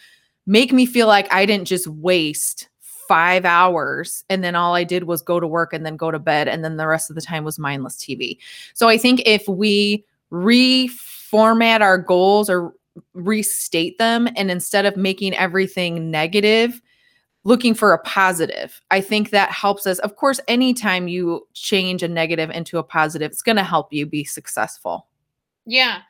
[0.45, 2.69] make me feel like I didn't just waste
[3.07, 6.19] five hours and then all I did was go to work and then go to
[6.19, 8.37] bed and then the rest of the time was mindless TV.
[8.73, 12.73] So I think if we reformat our goals or
[13.13, 16.81] restate them and instead of making everything negative
[17.43, 22.07] looking for a positive i think that helps us of course anytime you change a
[22.07, 25.07] negative into a positive it's going to help you be successful
[25.65, 26.01] yeah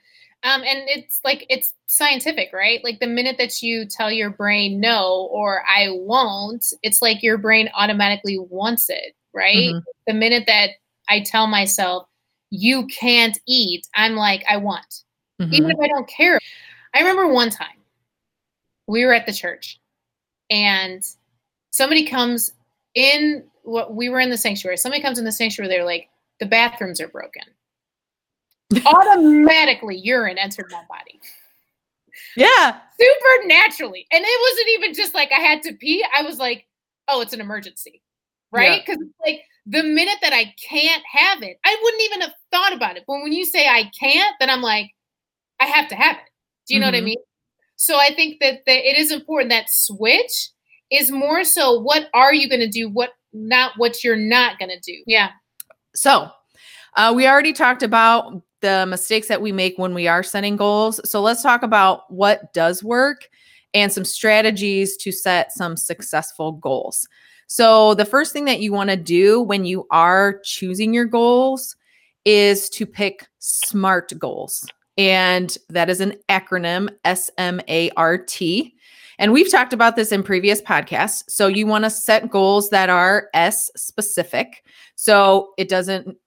[0.44, 2.84] um, and it's like it's scientific, right?
[2.84, 7.38] Like the minute that you tell your brain no or I won't, it's like your
[7.38, 9.56] brain automatically wants it, right?
[9.56, 9.80] Mm-hmm.
[10.08, 10.72] The minute that
[11.08, 12.08] I tell myself
[12.50, 15.04] you can't eat, I'm like I want,
[15.42, 15.54] mm-hmm.
[15.54, 16.40] even if I don't care.
[16.94, 17.80] I remember one time
[18.86, 19.80] we were at the church
[20.50, 21.04] and
[21.74, 22.54] somebody comes
[22.94, 24.78] in what we were in the sanctuary.
[24.78, 26.08] Somebody comes in the sanctuary, they're like,
[26.40, 27.44] the bathrooms are broken
[28.86, 31.20] automatically urine entered my body.
[32.36, 32.80] Yeah.
[33.00, 34.08] Supernaturally.
[34.12, 36.06] And it wasn't even just like I had to pee.
[36.16, 36.66] I was like,
[37.08, 38.02] oh, it's an emergency.
[38.52, 38.82] Right?
[38.86, 39.32] Because yeah.
[39.32, 43.04] like the minute that I can't have it, I wouldn't even have thought about it.
[43.08, 44.92] But when you say I can't, then I'm like,
[45.60, 46.30] I have to have it.
[46.68, 46.94] Do you know mm-hmm.
[46.94, 47.06] what I mm-hmm.
[47.06, 47.18] mean?
[47.76, 50.50] So I think that, that it is important that switch
[50.94, 54.70] is more so what are you going to do, what not what you're not going
[54.70, 55.02] to do.
[55.08, 55.32] Yeah.
[55.96, 56.30] So
[56.96, 61.02] uh, we already talked about the mistakes that we make when we are setting goals.
[61.10, 63.28] So let's talk about what does work
[63.74, 67.08] and some strategies to set some successful goals.
[67.48, 71.76] So, the first thing that you want to do when you are choosing your goals
[72.26, 74.66] is to pick SMART goals.
[74.98, 78.73] And that is an acronym S M A R T.
[79.20, 81.24] And we've talked about this in previous podcasts.
[81.28, 84.64] So, you want to set goals that are S specific.
[84.96, 86.18] So, it doesn't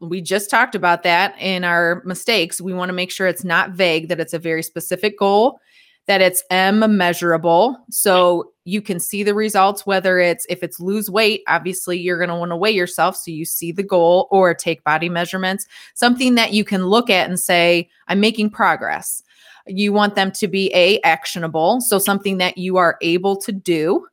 [0.00, 2.60] we just talked about that in our mistakes.
[2.60, 5.60] We want to make sure it's not vague, that it's a very specific goal,
[6.06, 7.76] that it's M measurable.
[7.88, 12.30] So you can see the results, whether it's if it's lose weight, obviously you're going
[12.30, 16.34] to want to weigh yourself so you see the goal or take body measurements, something
[16.34, 19.22] that you can look at and say, I'm making progress.
[19.66, 21.80] You want them to be A, actionable.
[21.80, 24.06] So something that you are able to do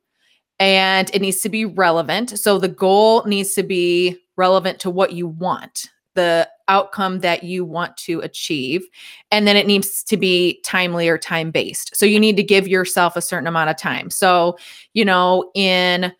[0.58, 2.38] and it needs to be relevant.
[2.38, 7.64] So the goal needs to be relevant to what you want, the outcome that you
[7.64, 8.86] want to achieve.
[9.30, 11.96] And then it needs to be timely or time based.
[11.96, 14.10] So you need to give yourself a certain amount of time.
[14.10, 14.58] So,
[14.94, 16.12] you know, in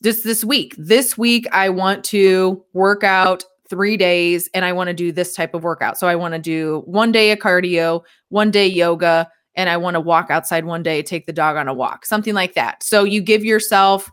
[0.00, 4.88] this this week, this week I want to work out 3 days and I want
[4.88, 5.98] to do this type of workout.
[5.98, 9.94] So I want to do one day of cardio, one day yoga, and I want
[9.94, 12.82] to walk outside one day, take the dog on a walk, something like that.
[12.82, 14.10] So you give yourself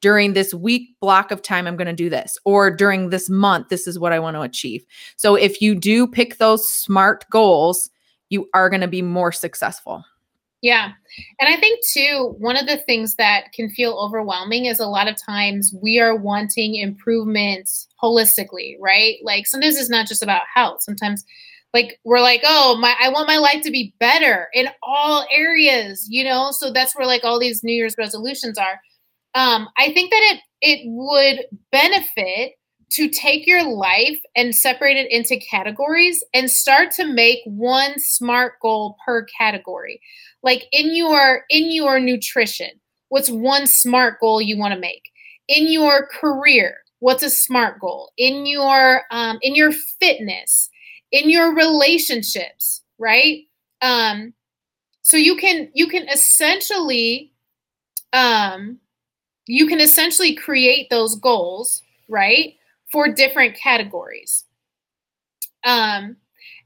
[0.00, 3.70] during this week block of time, I'm going to do this, or during this month,
[3.70, 4.84] this is what I want to achieve.
[5.16, 7.88] So if you do pick those smart goals,
[8.28, 10.04] you are going to be more successful.
[10.64, 10.92] Yeah.
[11.38, 15.08] And I think, too, one of the things that can feel overwhelming is a lot
[15.08, 19.16] of times we are wanting improvements holistically, right?
[19.22, 20.82] Like sometimes it's not just about health.
[20.82, 21.22] Sometimes,
[21.74, 26.06] like, we're like, oh, my, I want my life to be better in all areas,
[26.08, 26.50] you know?
[26.50, 28.80] So that's where like all these New Year's resolutions are
[29.34, 32.52] um, I think that it it would benefit
[32.94, 38.54] to take your life and separate it into categories and start to make one smart
[38.62, 40.00] goal per category.
[40.42, 42.70] Like in your in your nutrition,
[43.08, 45.10] what's one smart goal you want to make?
[45.48, 48.12] In your career, what's a smart goal?
[48.16, 50.70] In your um, in your fitness,
[51.10, 53.40] in your relationships, right?
[53.82, 54.34] Um,
[55.02, 57.32] so you can you can essentially
[58.12, 58.78] um,
[59.46, 62.54] you can essentially create those goals, right,
[62.94, 64.44] for different categories.
[65.64, 66.16] Um,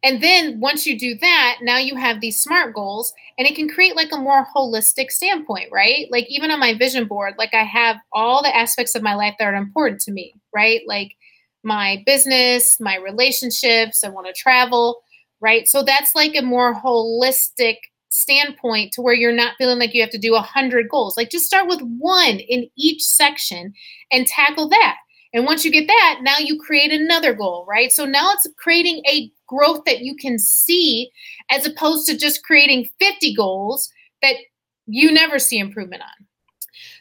[0.02, 3.66] and then once you do that, now you have these SMART goals and it can
[3.66, 6.06] create like a more holistic standpoint, right?
[6.10, 9.36] Like even on my vision board, like I have all the aspects of my life
[9.38, 10.82] that are important to me, right?
[10.86, 11.16] Like
[11.64, 15.00] my business, my relationships, I want to travel,
[15.40, 15.66] right?
[15.66, 17.76] So that's like a more holistic
[18.10, 21.16] standpoint to where you're not feeling like you have to do a hundred goals.
[21.16, 23.72] Like just start with one in each section
[24.12, 24.98] and tackle that.
[25.34, 27.92] And once you get that, now you create another goal, right?
[27.92, 31.10] So now it's creating a growth that you can see
[31.50, 33.90] as opposed to just creating 50 goals
[34.22, 34.36] that
[34.86, 36.26] you never see improvement on.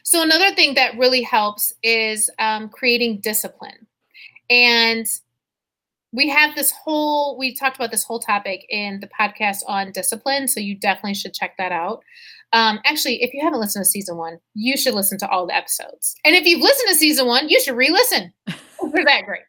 [0.02, 3.86] So, another thing that really helps is um, creating discipline.
[4.50, 5.06] And
[6.12, 10.48] we have this whole we talked about this whole topic in the podcast on discipline
[10.48, 12.02] so you definitely should check that out
[12.52, 15.56] um, actually if you haven't listened to season one you should listen to all the
[15.56, 16.14] episodes.
[16.24, 18.32] And if you've listened to season one you should re-listen.
[18.46, 19.42] They're that great.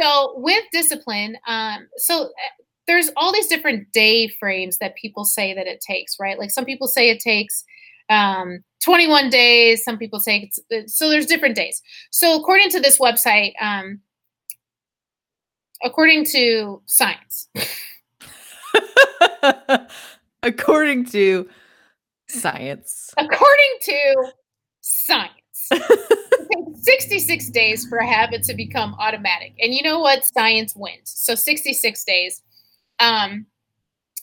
[0.00, 5.54] So with discipline um, so uh, there's all these different day frames that people say
[5.54, 6.38] that it takes right?
[6.38, 7.64] Like some people say it takes
[8.10, 9.84] um, 21 days.
[9.84, 11.82] Some people say it's so there's different days.
[12.10, 14.00] So according to this website um,
[15.84, 17.48] according to science.
[20.48, 21.46] According to
[22.28, 23.12] science.
[23.18, 24.32] According to
[24.80, 25.32] science.
[25.70, 29.52] it takes 66 days for a habit to become automatic.
[29.60, 30.24] And you know what?
[30.24, 31.12] Science wins.
[31.14, 32.42] So 66 days.
[32.98, 33.46] Um,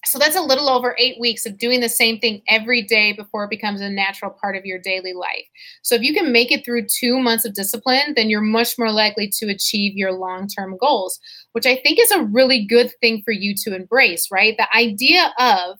[0.06, 3.46] so that's a little over eight weeks of doing the same thing every day before
[3.46, 5.46] it becomes a natural part of your daily life.
[5.82, 8.92] So if you can make it through two months of discipline, then you're much more
[8.92, 11.20] likely to achieve your long term goals,
[11.54, 14.56] which I think is a really good thing for you to embrace, right?
[14.58, 15.80] The idea of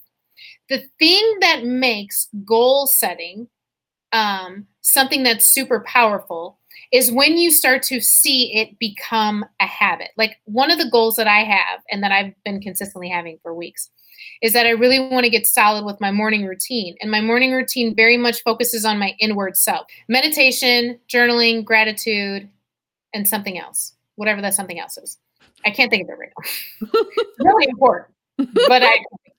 [0.70, 3.48] the thing that makes goal setting
[4.16, 6.58] um, something that's super powerful
[6.92, 10.10] is when you start to see it become a habit.
[10.18, 13.54] Like one of the goals that I have and that I've been consistently having for
[13.54, 13.90] weeks
[14.42, 16.96] is that I really want to get solid with my morning routine.
[17.02, 22.48] And my morning routine very much focuses on my inward self meditation, journaling, gratitude,
[23.14, 25.18] and something else, whatever that something else is.
[25.66, 27.00] I can't think of it right now.
[27.40, 28.14] really important,
[28.68, 28.98] but I.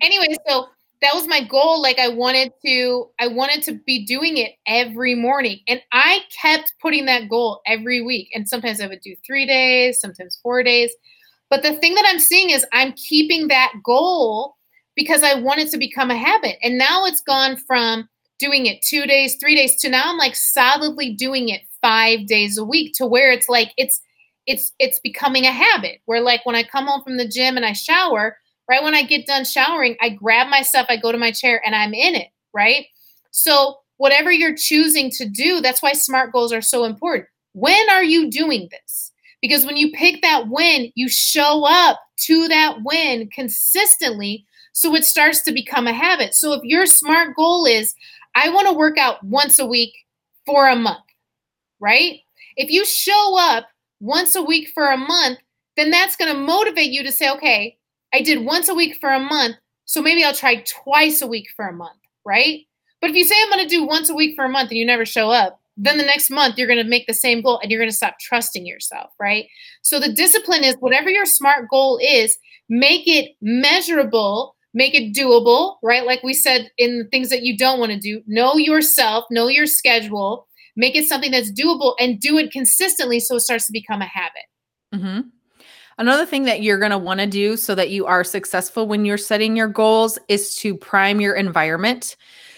[0.00, 0.68] Anyway, so
[1.00, 1.82] that was my goal.
[1.82, 6.74] Like i wanted to i wanted to be doing it every morning and i kept
[6.80, 8.30] putting that goal every week.
[8.34, 10.92] And sometimes i would do three days sometimes four days.
[11.50, 14.56] But the thing that I'm seeing is I'm keeping that goal
[14.94, 16.56] because I want it to become a habit.
[16.62, 18.08] And now it's gone from
[18.38, 22.56] doing it two days, three days to now I'm like solidly doing it five days
[22.56, 24.00] a week to where it's like it's
[24.46, 26.00] it's it's becoming a habit.
[26.06, 29.02] Where like when I come home from the gym and I shower, right when I
[29.02, 32.14] get done showering, I grab my stuff, I go to my chair and I'm in
[32.14, 32.86] it, right?
[33.30, 37.28] So whatever you're choosing to do, that's why smart goals are so important.
[37.52, 39.12] When are you doing this?
[39.40, 44.46] Because when you pick that win, you show up to that win consistently.
[44.72, 46.34] So it starts to become a habit.
[46.34, 47.94] So if your smart goal is,
[48.34, 49.92] I want to work out once a week
[50.46, 51.04] for a month,
[51.80, 52.20] right?
[52.56, 53.66] If you show up
[54.00, 55.38] once a week for a month,
[55.76, 57.76] then that's going to motivate you to say, okay,
[58.12, 59.56] I did once a week for a month.
[59.84, 62.60] So maybe I'll try twice a week for a month, right?
[63.00, 64.78] But if you say I'm going to do once a week for a month and
[64.78, 67.58] you never show up, then the next month you're going to make the same goal
[67.60, 69.46] and you're going to stop trusting yourself, right?
[69.82, 72.36] So the discipline is whatever your smart goal is,
[72.68, 76.06] make it measurable, make it doable, right?
[76.06, 79.48] Like we said in the things that you don't want to do, know yourself, know
[79.48, 80.46] your schedule,
[80.76, 84.06] make it something that's doable and do it consistently so it starts to become a
[84.06, 84.44] habit.
[84.94, 85.28] Mm-hmm.
[86.02, 89.04] Another thing that you're going to want to do so that you are successful when
[89.04, 92.16] you're setting your goals is to prime your environment.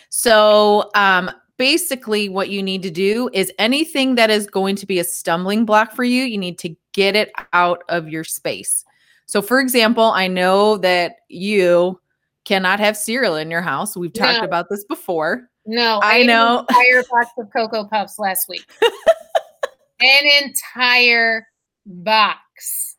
[0.08, 4.98] So, um, basically what you need to do is anything that is going to be
[4.98, 8.82] a stumbling block for you, you need to get it out of your space.
[9.26, 12.00] So, for example, I know that you
[12.46, 13.94] cannot have cereal in your house.
[13.94, 14.44] We've talked no.
[14.44, 15.50] about this before.
[15.66, 16.60] No, I, I know.
[16.60, 18.64] entire box of Cocoa Puffs last week.
[20.00, 21.46] an entire
[21.84, 22.38] box.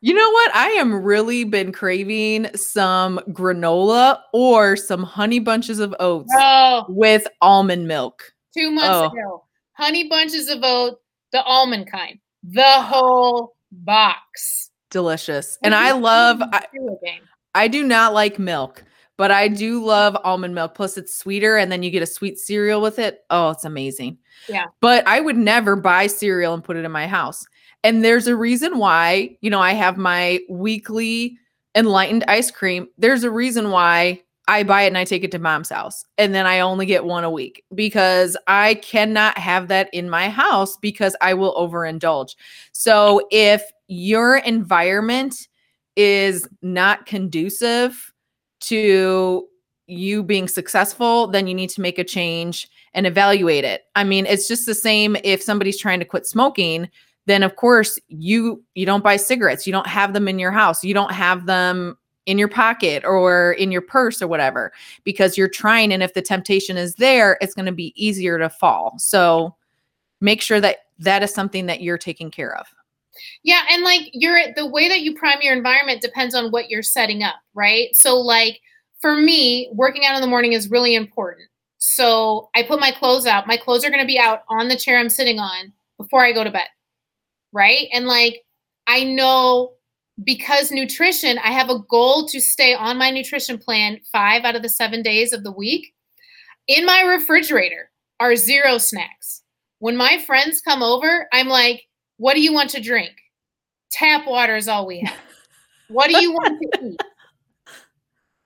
[0.00, 0.54] You know what?
[0.54, 6.84] I am really been craving some granola or some honey bunches of oats oh.
[6.88, 9.06] with almond milk two months oh.
[9.06, 9.44] ago.
[9.72, 10.96] Honey bunches of oats,
[11.32, 14.70] the almond kind, the whole box.
[14.90, 15.58] Delicious.
[15.62, 16.64] And I love, I,
[17.54, 18.84] I do not like milk,
[19.16, 20.74] but I do love almond milk.
[20.74, 23.24] Plus, it's sweeter, and then you get a sweet cereal with it.
[23.30, 24.18] Oh, it's amazing.
[24.48, 24.66] Yeah.
[24.80, 27.46] But I would never buy cereal and put it in my house.
[27.86, 31.38] And there's a reason why, you know, I have my weekly
[31.76, 32.88] enlightened ice cream.
[32.98, 36.04] There's a reason why I buy it and I take it to mom's house.
[36.18, 40.28] And then I only get one a week because I cannot have that in my
[40.28, 42.34] house because I will overindulge.
[42.72, 45.46] So if your environment
[45.94, 48.12] is not conducive
[48.62, 49.46] to
[49.86, 53.82] you being successful, then you need to make a change and evaluate it.
[53.94, 56.88] I mean, it's just the same if somebody's trying to quit smoking,
[57.26, 59.66] then of course you you don't buy cigarettes.
[59.66, 60.82] You don't have them in your house.
[60.82, 64.72] You don't have them in your pocket or in your purse or whatever
[65.04, 65.92] because you're trying.
[65.92, 68.94] And if the temptation is there it's going to be easier to fall.
[68.98, 69.54] So
[70.20, 72.66] make sure that that is something that you're taking care of.
[73.42, 76.82] Yeah and like you're the way that you prime your environment depends on what you're
[76.82, 77.94] setting up right?
[77.94, 78.60] So like
[79.00, 81.48] for me working out in the morning is really important.
[81.78, 83.48] So i put my clothes out.
[83.48, 86.32] My clothes are going to be out on the chair i'm sitting on before i
[86.32, 86.66] go to bed
[87.52, 88.42] right and like
[88.86, 89.76] i know
[90.24, 94.62] because nutrition, I have a goal to stay on my nutrition plan five out of
[94.62, 95.92] the seven days of the week.
[96.68, 99.42] In my refrigerator are zero snacks.
[99.78, 101.86] When my friends come over, I'm like,
[102.16, 103.12] what do you want to drink?
[103.90, 105.16] Tap water is all we have.
[105.88, 107.00] What do you want to eat?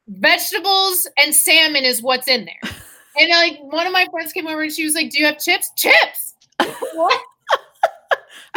[0.09, 2.73] Vegetables and salmon is what's in there.
[3.17, 5.39] And like one of my friends came over and she was like, Do you have
[5.39, 5.71] chips?
[5.75, 6.35] Chips.
[6.93, 7.19] what?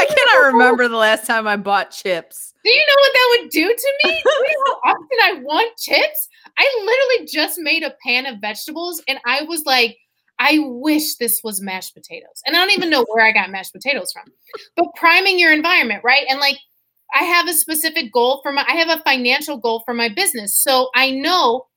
[0.03, 2.53] I cannot remember the last time I bought chips.
[2.63, 4.21] Do you know what that would do to me?
[4.23, 6.29] do you know how often I want chips?
[6.57, 9.97] I literally just made a pan of vegetables and I was like,
[10.39, 12.41] I wish this was mashed potatoes.
[12.45, 14.25] And I don't even know where I got mashed potatoes from.
[14.75, 16.25] But priming your environment, right?
[16.29, 16.57] And like
[17.13, 20.61] I have a specific goal for my I have a financial goal for my business.
[20.61, 21.67] So I know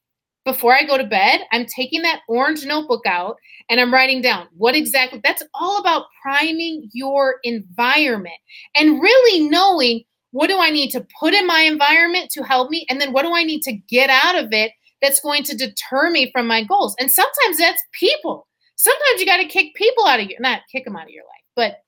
[0.47, 3.37] before I go to bed, I'm taking that orange notebook out
[3.69, 8.37] and I'm writing down what exactly that's all about priming your environment
[8.77, 12.87] and really knowing what do I need to put in my environment to help me
[12.89, 14.71] and then what do I need to get out of it
[15.03, 16.95] that's going to deter me from my goals.
[17.01, 18.47] And sometimes that's people.
[18.77, 21.25] Sometimes you got to kick people out of your not kick them out of your
[21.25, 21.79] life, but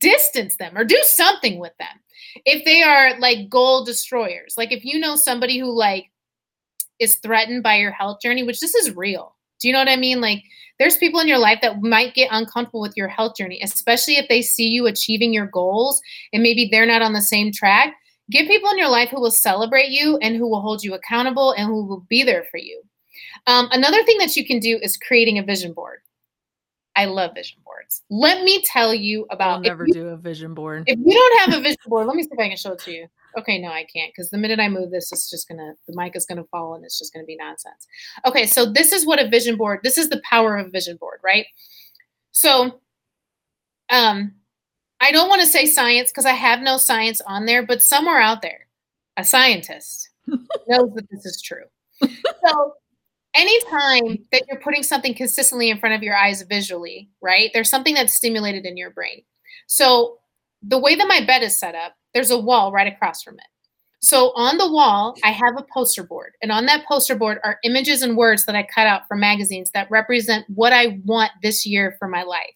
[0.00, 1.96] distance them or do something with them.
[2.44, 4.54] If they are like goal destroyers.
[4.56, 6.06] Like if you know somebody who like
[7.00, 9.34] is threatened by your health journey, which this is real.
[9.60, 10.20] Do you know what I mean?
[10.20, 10.42] Like
[10.78, 14.28] there's people in your life that might get uncomfortable with your health journey, especially if
[14.28, 16.00] they see you achieving your goals
[16.32, 17.94] and maybe they're not on the same track.
[18.30, 21.52] Get people in your life who will celebrate you and who will hold you accountable
[21.52, 22.82] and who will be there for you.
[23.46, 25.98] Um, another thing that you can do is creating a vision board.
[26.96, 28.02] I love vision boards.
[28.08, 29.56] Let me tell you about.
[29.56, 30.84] I'll never you, do a vision board.
[30.86, 32.78] If you don't have a vision board, let me see if I can show it
[32.80, 33.08] to you.
[33.36, 36.16] Okay, no, I can't because the minute I move this, it's just gonna the mic
[36.16, 37.86] is gonna fall and it's just gonna be nonsense.
[38.26, 39.80] Okay, so this is what a vision board.
[39.82, 41.46] This is the power of a vision board, right?
[42.32, 42.80] So,
[43.90, 44.34] um,
[45.00, 48.20] I don't want to say science because I have no science on there, but somewhere
[48.20, 48.68] out there,
[49.16, 50.10] a scientist
[50.68, 51.64] knows that this is true.
[52.46, 52.74] So
[53.34, 57.50] anytime that you're putting something consistently in front of your eyes visually, right?
[57.54, 59.22] There's something that's stimulated in your brain.
[59.66, 60.18] So
[60.62, 63.46] the way that my bed is set up, there's a wall right across from it.
[64.00, 67.58] So on the wall, I have a poster board, and on that poster board are
[67.64, 71.64] images and words that I cut out from magazines that represent what I want this
[71.64, 72.54] year for my life.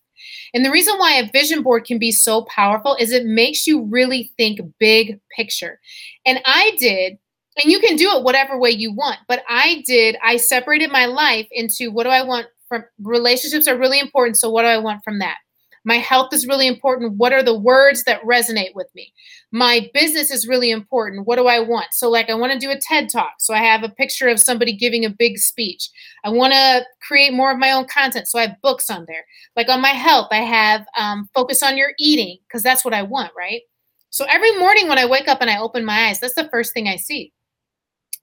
[0.52, 3.84] And the reason why a vision board can be so powerful is it makes you
[3.84, 5.78] really think big picture.
[6.26, 7.18] And I did
[7.58, 11.06] and you can do it whatever way you want but i did i separated my
[11.06, 14.78] life into what do i want from relationships are really important so what do i
[14.78, 15.38] want from that
[15.84, 17.14] my health is really important.
[17.14, 19.12] What are the words that resonate with me?
[19.52, 21.26] My business is really important.
[21.26, 21.88] What do i want?
[21.92, 23.34] So like i want to do a ted talk.
[23.38, 25.88] So i have a picture of somebody giving a big speech.
[26.24, 28.28] I want to create more of my own content.
[28.28, 29.24] So i have books on there.
[29.56, 33.02] Like on my health i have um, focus on your eating because that's what i
[33.02, 33.62] want right?
[34.10, 36.74] So every morning when i wake up and i open my eyes that's the first
[36.74, 37.32] thing i see.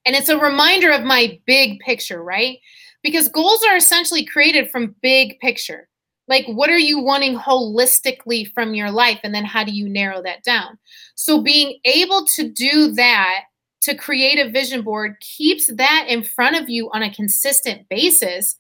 [0.06, 2.60] And it's a reminder of my big picture, right?
[3.02, 5.90] Because goals are essentially created from big picture.
[6.28, 9.20] Like, what are you wanting holistically from your life?
[9.24, 10.78] And then how do you narrow that down?
[11.16, 13.42] So, being able to do that
[13.82, 18.58] to create a vision board keeps that in front of you on a consistent basis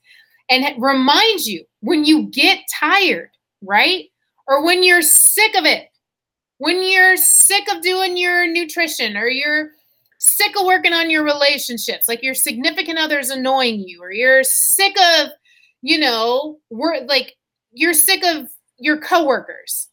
[0.49, 4.05] and reminds you when you get tired, right?
[4.47, 5.87] Or when you're sick of it,
[6.59, 9.71] when you're sick of doing your nutrition or you're
[10.19, 14.95] sick of working on your relationships, like your significant other's annoying you, or you're sick
[14.99, 15.29] of,
[15.81, 17.34] you know, we're like
[17.75, 19.89] you're sick of your coworkers.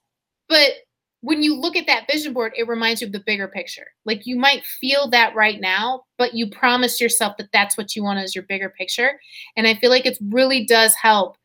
[0.48, 0.72] But
[1.20, 3.86] when you look at that vision board, it reminds you of the bigger picture.
[4.04, 8.02] Like you might feel that right now, but you promise yourself that that's what you
[8.02, 9.20] want as your bigger picture.
[9.56, 11.36] And I feel like it really does help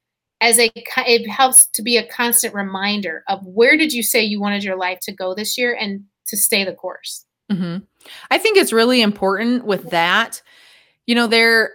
[0.41, 4.39] as a it helps to be a constant reminder of where did you say you
[4.39, 7.25] wanted your life to go this year and to stay the course.
[7.51, 7.77] Mm-hmm.
[8.29, 10.41] I think it's really important with that.
[11.05, 11.71] You know, they're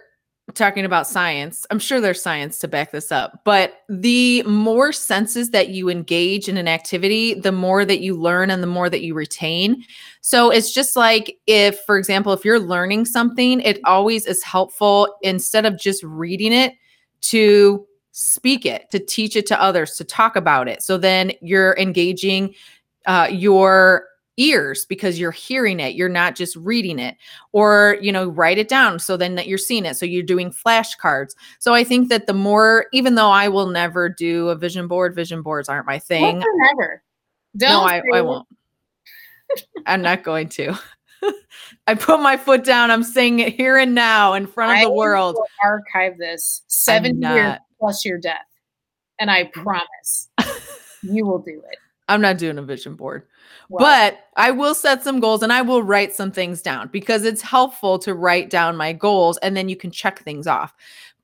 [0.53, 1.65] talking about science.
[1.71, 6.49] I'm sure there's science to back this up, but the more senses that you engage
[6.49, 9.83] in an activity, the more that you learn and the more that you retain.
[10.21, 15.15] So it's just like if, for example, if you're learning something, it always is helpful
[15.21, 16.73] instead of just reading it
[17.21, 20.83] to speak it, to teach it to others, to talk about it.
[20.83, 22.53] So then you're engaging
[23.05, 27.15] uh, your ears because you're hearing it you're not just reading it
[27.51, 30.51] or you know write it down so then that you're seeing it so you're doing
[30.51, 31.35] flashcards.
[31.59, 35.13] So i think that the more even though i will never do a vision board
[35.13, 36.39] vision boards aren't my thing.
[36.39, 37.03] Never
[37.55, 38.47] don't no I, I won't.
[39.85, 40.77] I'm not going to.
[41.87, 44.83] I put my foot down i'm saying it here and now in front of I
[44.85, 45.37] the world.
[45.63, 48.41] archive this seven years plus your death
[49.19, 49.51] and i mm.
[49.53, 50.29] promise
[51.03, 51.77] you will do it
[52.07, 53.23] i'm not doing a vision board
[53.79, 57.41] but I will set some goals and I will write some things down because it's
[57.41, 60.73] helpful to write down my goals and then you can check things off.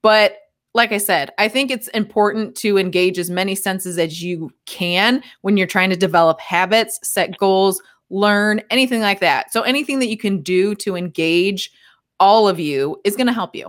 [0.02, 0.38] But
[0.74, 5.24] like I said, I think it's important to engage as many senses as you can
[5.42, 9.52] when you're trying to develop habits, set goals, learn, anything like that.
[9.52, 11.72] So anything that you can do to engage
[12.20, 13.68] all of you is going to help you.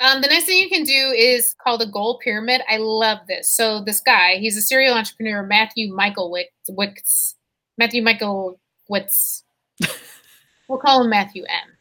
[0.00, 2.62] Um, the next thing you can do is called a goal pyramid.
[2.68, 3.50] I love this.
[3.50, 6.30] So this guy, he's a serial entrepreneur, Matthew Michael
[6.68, 7.34] Wicks.
[7.78, 9.42] Matthew Michael Witz.
[10.68, 11.78] we'll call him Matthew M.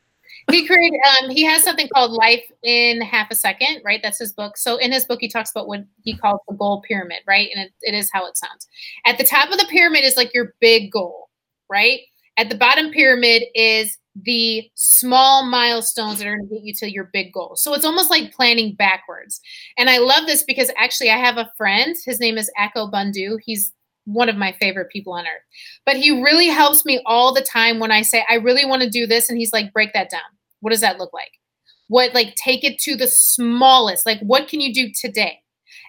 [0.49, 0.99] He created.
[1.21, 3.99] Um, he has something called Life in Half a Second, right?
[4.01, 4.57] That's his book.
[4.57, 7.49] So in his book, he talks about what he calls the goal pyramid, right?
[7.53, 8.65] And it, it is how it sounds.
[9.05, 11.29] At the top of the pyramid is like your big goal,
[11.69, 11.99] right?
[12.37, 16.91] At the bottom pyramid is the small milestones that are going to get you to
[16.91, 17.55] your big goal.
[17.55, 19.39] So it's almost like planning backwards.
[19.77, 23.37] And I love this because actually I have a friend, his name is Echo Bundu.
[23.43, 23.73] He's
[24.05, 25.43] one of my favorite people on earth.
[25.85, 28.89] But he really helps me all the time when I say I really want to
[28.89, 30.21] do this and he's like break that down.
[30.61, 31.31] What does that look like?
[31.89, 34.05] What like take it to the smallest.
[34.05, 35.39] Like what can you do today?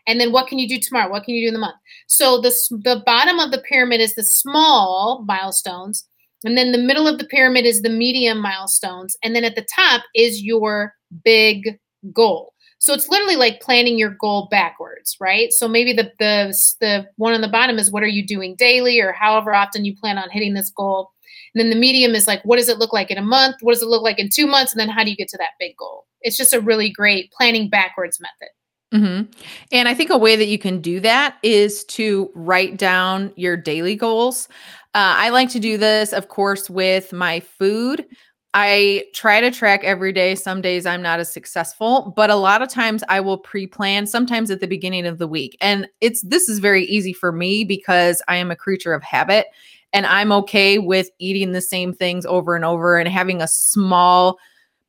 [0.07, 1.11] And then what can you do tomorrow?
[1.11, 1.77] What can you do in the month?
[2.09, 6.09] So the the bottom of the pyramid is the small milestones
[6.45, 9.17] and then the middle of the pyramid is the medium milestones.
[9.23, 11.79] And then at the top is your big
[12.13, 12.53] goal.
[12.81, 15.53] So it's literally like planning your goal backwards, right?
[15.53, 19.01] So maybe the the the one on the bottom is what are you doing daily
[19.01, 21.11] or however often you plan on hitting this goal.
[21.55, 23.57] And then the medium is like what does it look like in a month?
[23.63, 24.73] What does it look like in 2 months?
[24.73, 26.07] And then how do you get to that big goal?
[26.21, 28.53] It's just a really great planning backwards method.
[28.93, 29.31] Mm-hmm.
[29.73, 33.57] And I think a way that you can do that is to write down your
[33.57, 34.49] daily goals.
[34.95, 38.07] Uh, I like to do this, of course, with my food.
[38.55, 40.35] I try to track every day.
[40.35, 44.51] Some days I'm not as successful, but a lot of times I will pre-plan sometimes
[44.51, 45.57] at the beginning of the week.
[45.61, 49.47] And it's this is very easy for me because I am a creature of habit
[49.93, 54.39] and I'm okay with eating the same things over and over and having a small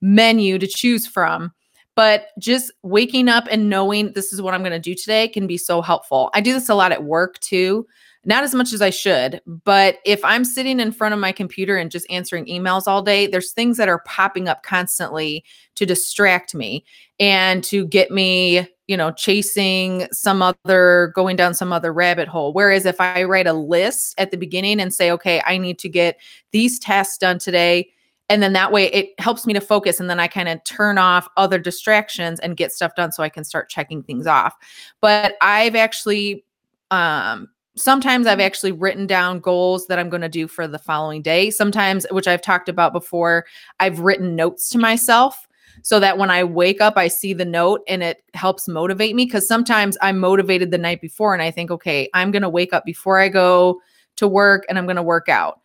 [0.01, 1.53] menu to choose from.
[1.95, 5.47] But just waking up and knowing this is what I'm going to do today can
[5.47, 6.29] be so helpful.
[6.33, 7.85] I do this a lot at work too
[8.25, 9.41] not as much as I should.
[9.45, 13.27] But if I'm sitting in front of my computer and just answering emails all day,
[13.27, 15.43] there's things that are popping up constantly
[15.75, 16.83] to distract me
[17.19, 22.51] and to get me, you know, chasing some other, going down some other rabbit hole.
[22.51, 25.89] Whereas if I write a list at the beginning and say, okay, I need to
[25.89, 26.19] get
[26.51, 27.89] these tasks done today.
[28.29, 29.99] And then that way it helps me to focus.
[29.99, 33.29] And then I kind of turn off other distractions and get stuff done so I
[33.29, 34.55] can start checking things off.
[35.01, 36.45] But I've actually
[36.91, 37.49] um,
[37.79, 41.49] sometimes I've actually written down goals that I'm going to do for the following day.
[41.49, 43.45] Sometimes, which I've talked about before,
[43.79, 45.47] I've written notes to myself
[45.81, 49.25] so that when I wake up, I see the note and it helps motivate me.
[49.25, 52.73] Because sometimes I'm motivated the night before and I think, okay, I'm going to wake
[52.73, 53.81] up before I go
[54.17, 55.61] to work and I'm going to work out.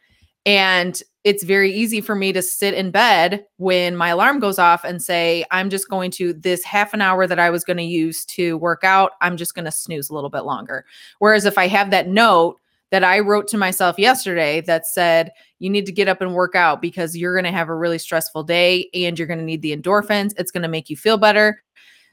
[0.46, 4.84] And it's very easy for me to sit in bed when my alarm goes off
[4.84, 7.82] and say, I'm just going to, this half an hour that I was going to
[7.82, 10.84] use to work out, I'm just going to snooze a little bit longer.
[11.20, 12.60] Whereas if I have that note
[12.90, 16.54] that I wrote to myself yesterday that said, you need to get up and work
[16.54, 19.62] out because you're going to have a really stressful day and you're going to need
[19.62, 21.62] the endorphins, it's going to make you feel better.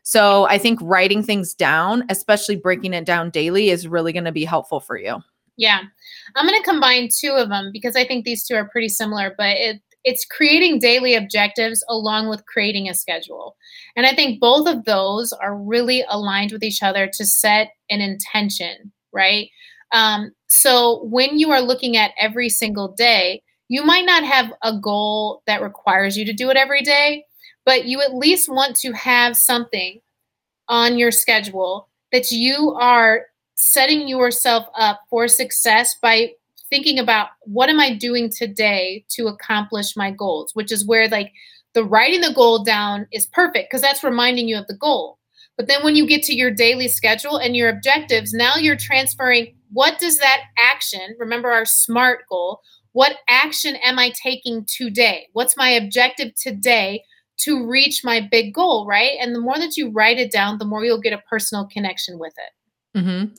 [0.04, 4.32] So I think writing things down, especially breaking it down daily, is really going to
[4.32, 5.22] be helpful for you.
[5.62, 5.82] Yeah.
[6.36, 9.36] I'm going to combine two of them because I think these two are pretty similar,
[9.38, 13.56] but it, it's creating daily objectives along with creating a schedule.
[13.96, 18.02] And I think both of those are really aligned with each other to set an
[18.02, 19.50] intention, right?
[19.92, 24.76] Um, so when you are looking at every single day, you might not have a
[24.76, 27.24] goal that requires you to do it every day,
[27.68, 30.00] but you at least want to have something
[30.68, 33.28] on your schedule that you are
[33.62, 36.32] setting yourself up for success by
[36.72, 41.32] thinking about what am I doing today to accomplish my goals, which is where like
[41.76, 45.20] the writing the goal down is perfect because that's reminding you of the goal.
[45.58, 49.56] But then when you get to your daily schedule and your objectives, now you're transferring
[49.72, 52.62] what does that action, remember our SMART goal,
[52.94, 55.28] what action am I taking today?
[55.34, 57.04] What's my objective today
[57.42, 59.18] to reach my big goal, right?
[59.22, 62.18] And the more that you write it down, the more you'll get a personal connection
[62.18, 62.52] with it.
[62.96, 63.34] Mm-hmm.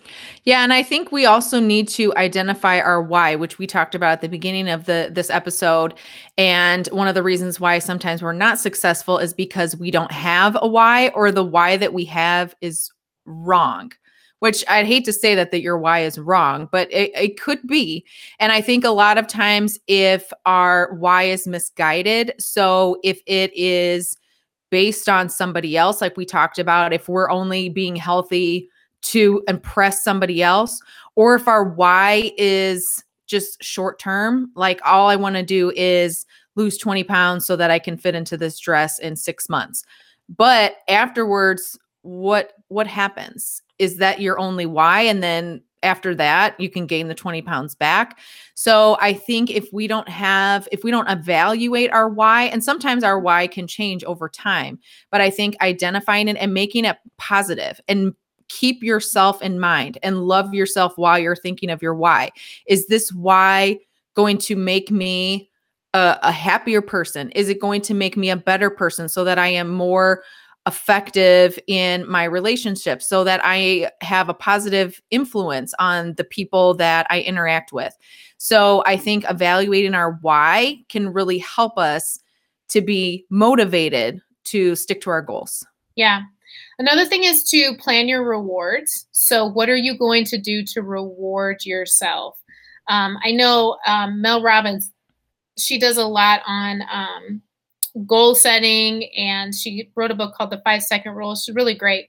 [0.44, 4.12] Yeah, and I think we also need to identify our why, which we talked about
[4.12, 5.92] at the beginning of the this episode.
[6.38, 10.56] And one of the reasons why sometimes we're not successful is because we don't have
[10.62, 12.90] a why, or the why that we have is
[13.26, 13.92] wrong.
[14.38, 17.64] Which I'd hate to say that that your why is wrong, but it, it could
[17.66, 18.06] be.
[18.40, 23.52] And I think a lot of times if our why is misguided, so if it
[23.54, 24.16] is
[24.70, 28.70] based on somebody else, like we talked about, if we're only being healthy
[29.02, 30.80] to impress somebody else,
[31.16, 32.86] or if our why is
[33.26, 36.26] just short term, like all I want to do is
[36.56, 39.84] lose 20 pounds so that I can fit into this dress in six months.
[40.28, 43.62] But afterwards, what what happens?
[43.78, 45.02] Is that your only why?
[45.02, 48.18] And then after that, you can gain the 20 pounds back.
[48.54, 53.02] So I think if we don't have, if we don't evaluate our why, and sometimes
[53.02, 54.78] our why can change over time,
[55.10, 58.14] but I think identifying it and making it positive and
[58.52, 62.30] keep yourself in mind and love yourself while you're thinking of your why.
[62.66, 63.78] Is this why
[64.14, 65.50] going to make me
[65.94, 67.30] a, a happier person?
[67.30, 70.22] Is it going to make me a better person so that I am more
[70.66, 77.06] effective in my relationships so that I have a positive influence on the people that
[77.10, 77.96] I interact with.
[78.36, 82.20] So I think evaluating our why can really help us
[82.68, 85.66] to be motivated to stick to our goals.
[85.96, 86.22] Yeah.
[86.78, 89.06] Another thing is to plan your rewards.
[89.12, 92.38] So, what are you going to do to reward yourself?
[92.88, 94.90] Um, I know um, Mel Robbins,
[95.58, 97.42] she does a lot on um,
[98.06, 101.34] goal setting, and she wrote a book called The Five Second Rule.
[101.34, 102.08] She's really great.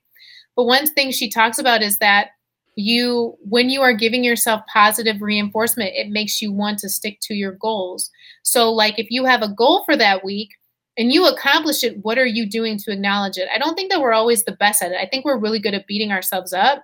[0.56, 2.30] But one thing she talks about is that
[2.76, 7.36] you, when you are giving yourself positive reinforcement, it makes you want to stick to
[7.36, 8.10] your goals.
[8.44, 10.50] So, like if you have a goal for that week,
[10.98, 13.48] and you accomplish it, what are you doing to acknowledge it?
[13.54, 14.98] I don't think that we're always the best at it.
[15.02, 16.84] I think we're really good at beating ourselves up.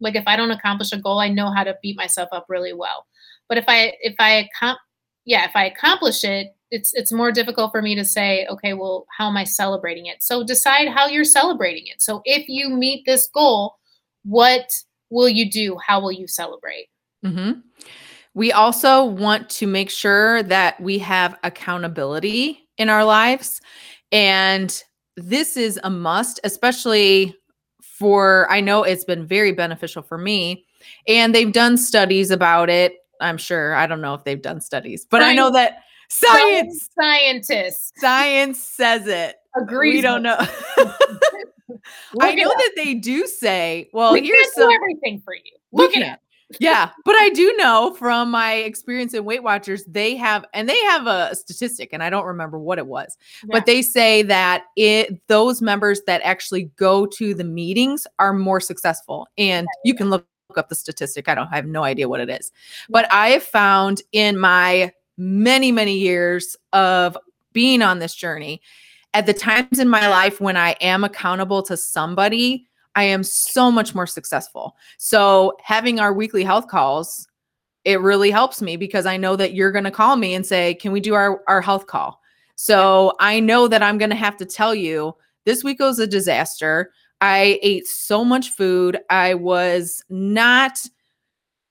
[0.00, 2.72] Like if I don't accomplish a goal, I know how to beat myself up really
[2.72, 3.06] well.
[3.48, 4.48] But if I if I
[5.24, 9.06] yeah, if I accomplish it, it's it's more difficult for me to say, okay, well,
[9.16, 10.22] how am I celebrating it?
[10.22, 12.02] So decide how you're celebrating it.
[12.02, 13.76] So if you meet this goal,
[14.24, 14.68] what
[15.10, 15.78] will you do?
[15.84, 16.88] How will you celebrate?
[17.24, 17.60] Mm-hmm.
[18.34, 23.60] We also want to make sure that we have accountability in our lives.
[24.10, 24.82] And
[25.16, 27.34] this is a must, especially
[27.80, 30.64] for, I know it's been very beneficial for me.
[31.06, 32.94] And they've done studies about it.
[33.20, 33.74] I'm sure.
[33.74, 36.88] I don't know if they've done studies, but I know that Science.
[37.00, 37.92] Scientists.
[37.96, 39.36] Science says it.
[39.56, 39.94] Agrees.
[39.94, 40.36] We don't know.
[42.20, 45.42] I know that they do say, well, we here's some, everything for you.
[45.72, 46.18] Look at it.
[46.60, 50.78] Yeah, but I do know from my experience in Weight Watchers, they have and they
[50.84, 53.48] have a statistic, and I don't remember what it was, yeah.
[53.52, 58.60] but they say that it those members that actually go to the meetings are more
[58.60, 59.28] successful.
[59.38, 60.26] And you can look
[60.56, 61.28] up the statistic.
[61.28, 62.52] I don't I have no idea what it is.
[62.88, 67.16] But I have found in my many, many years of
[67.52, 68.60] being on this journey.
[69.12, 73.70] At the times in my life when I am accountable to somebody, I am so
[73.70, 74.76] much more successful.
[74.98, 77.26] So, having our weekly health calls,
[77.84, 80.74] it really helps me because I know that you're going to call me and say,
[80.74, 82.20] Can we do our, our health call?
[82.56, 85.14] So, I know that I'm going to have to tell you
[85.44, 86.92] this week was a disaster.
[87.20, 88.98] I ate so much food.
[89.10, 90.78] I was not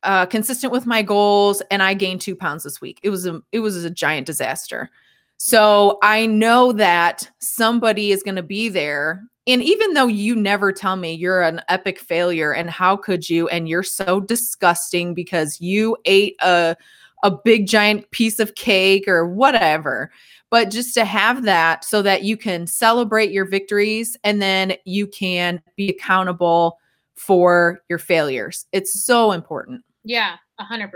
[0.03, 2.99] uh, consistent with my goals, and I gained two pounds this week.
[3.03, 4.89] It was a it was a giant disaster.
[5.37, 9.23] So I know that somebody is going to be there.
[9.45, 13.47] And even though you never tell me you're an epic failure and how could you,
[13.49, 16.75] and you're so disgusting because you ate a
[17.23, 20.11] a big giant piece of cake or whatever.
[20.51, 25.07] But just to have that so that you can celebrate your victories and then you
[25.07, 26.77] can be accountable
[27.15, 28.67] for your failures.
[28.71, 29.83] It's so important.
[30.03, 30.91] Yeah, 100%.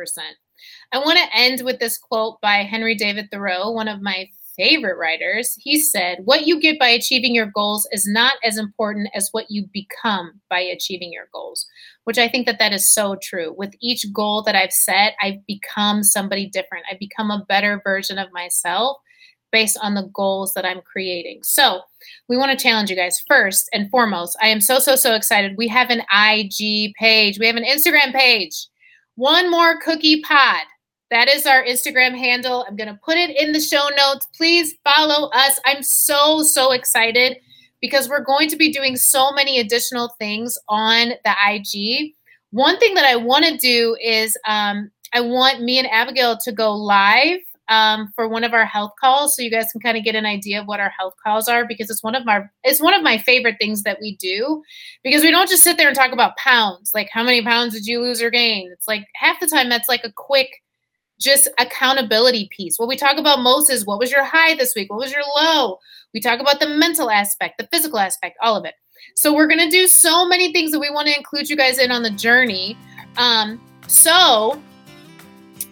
[0.92, 4.98] I want to end with this quote by Henry David Thoreau, one of my favorite
[4.98, 5.56] writers.
[5.60, 9.46] He said, What you get by achieving your goals is not as important as what
[9.50, 11.66] you become by achieving your goals,
[12.04, 13.54] which I think that that is so true.
[13.58, 16.86] With each goal that I've set, I've become somebody different.
[16.92, 18.98] I've become a better version of myself
[19.52, 21.40] based on the goals that I'm creating.
[21.44, 21.82] So,
[22.28, 24.38] we want to challenge you guys first and foremost.
[24.42, 25.56] I am so, so, so excited.
[25.58, 28.68] We have an IG page, we have an Instagram page
[29.18, 30.62] one more cookie pod.
[31.10, 32.66] That is our Instagram handle.
[32.68, 34.28] I'm going to put it in the show notes.
[34.36, 35.60] Please follow us.
[35.66, 37.38] I'm so, so excited
[37.82, 42.14] because we're going to be doing so many additional things on the IG.
[42.52, 46.52] One thing that I want to do is um, I want me and Abigail to
[46.52, 47.40] go live
[47.70, 50.26] um, for one of our health calls, so you guys can kind of get an
[50.26, 53.04] idea of what our health calls are because it's one of my it's one of
[53.04, 54.64] my favorite things that we do
[55.04, 57.86] because we don't just sit there and talk about pounds, like how many pounds did
[57.86, 58.70] you lose or gain.
[58.72, 60.50] It's like half the time that's like a quick
[61.20, 62.78] just accountability piece.
[62.78, 64.90] What we talk about most is what was your high this week?
[64.90, 65.80] What was your low?
[66.14, 68.76] We talk about the mental aspect, the physical aspect, all of it.
[69.16, 71.92] So we're gonna do so many things that we want to include you guys in
[71.92, 72.78] on the journey.
[73.18, 74.62] Um, so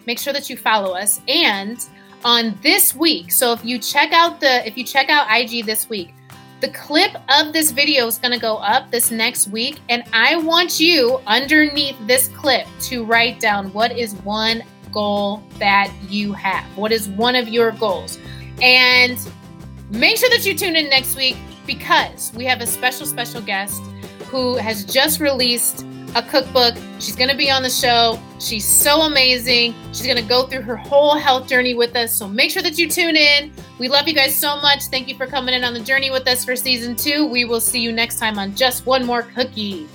[0.06, 1.20] make sure that you follow us.
[1.28, 1.84] And
[2.24, 5.88] on this week, so if you check out the if you check out IG this
[5.88, 6.12] week,
[6.60, 10.36] the clip of this video is going to go up this next week and I
[10.36, 14.62] want you underneath this clip to write down what is one
[14.96, 16.64] goal that you have.
[16.74, 18.18] What is one of your goals?
[18.62, 19.18] And
[19.90, 21.36] make sure that you tune in next week
[21.66, 23.82] because we have a special special guest
[24.30, 25.84] who has just released
[26.14, 26.74] a cookbook.
[26.98, 28.18] She's going to be on the show.
[28.40, 29.74] She's so amazing.
[29.88, 32.16] She's going to go through her whole health journey with us.
[32.16, 33.52] So make sure that you tune in.
[33.78, 34.84] We love you guys so much.
[34.84, 37.26] Thank you for coming in on the journey with us for season two.
[37.26, 39.86] We will see you next time on Just One More Cookie.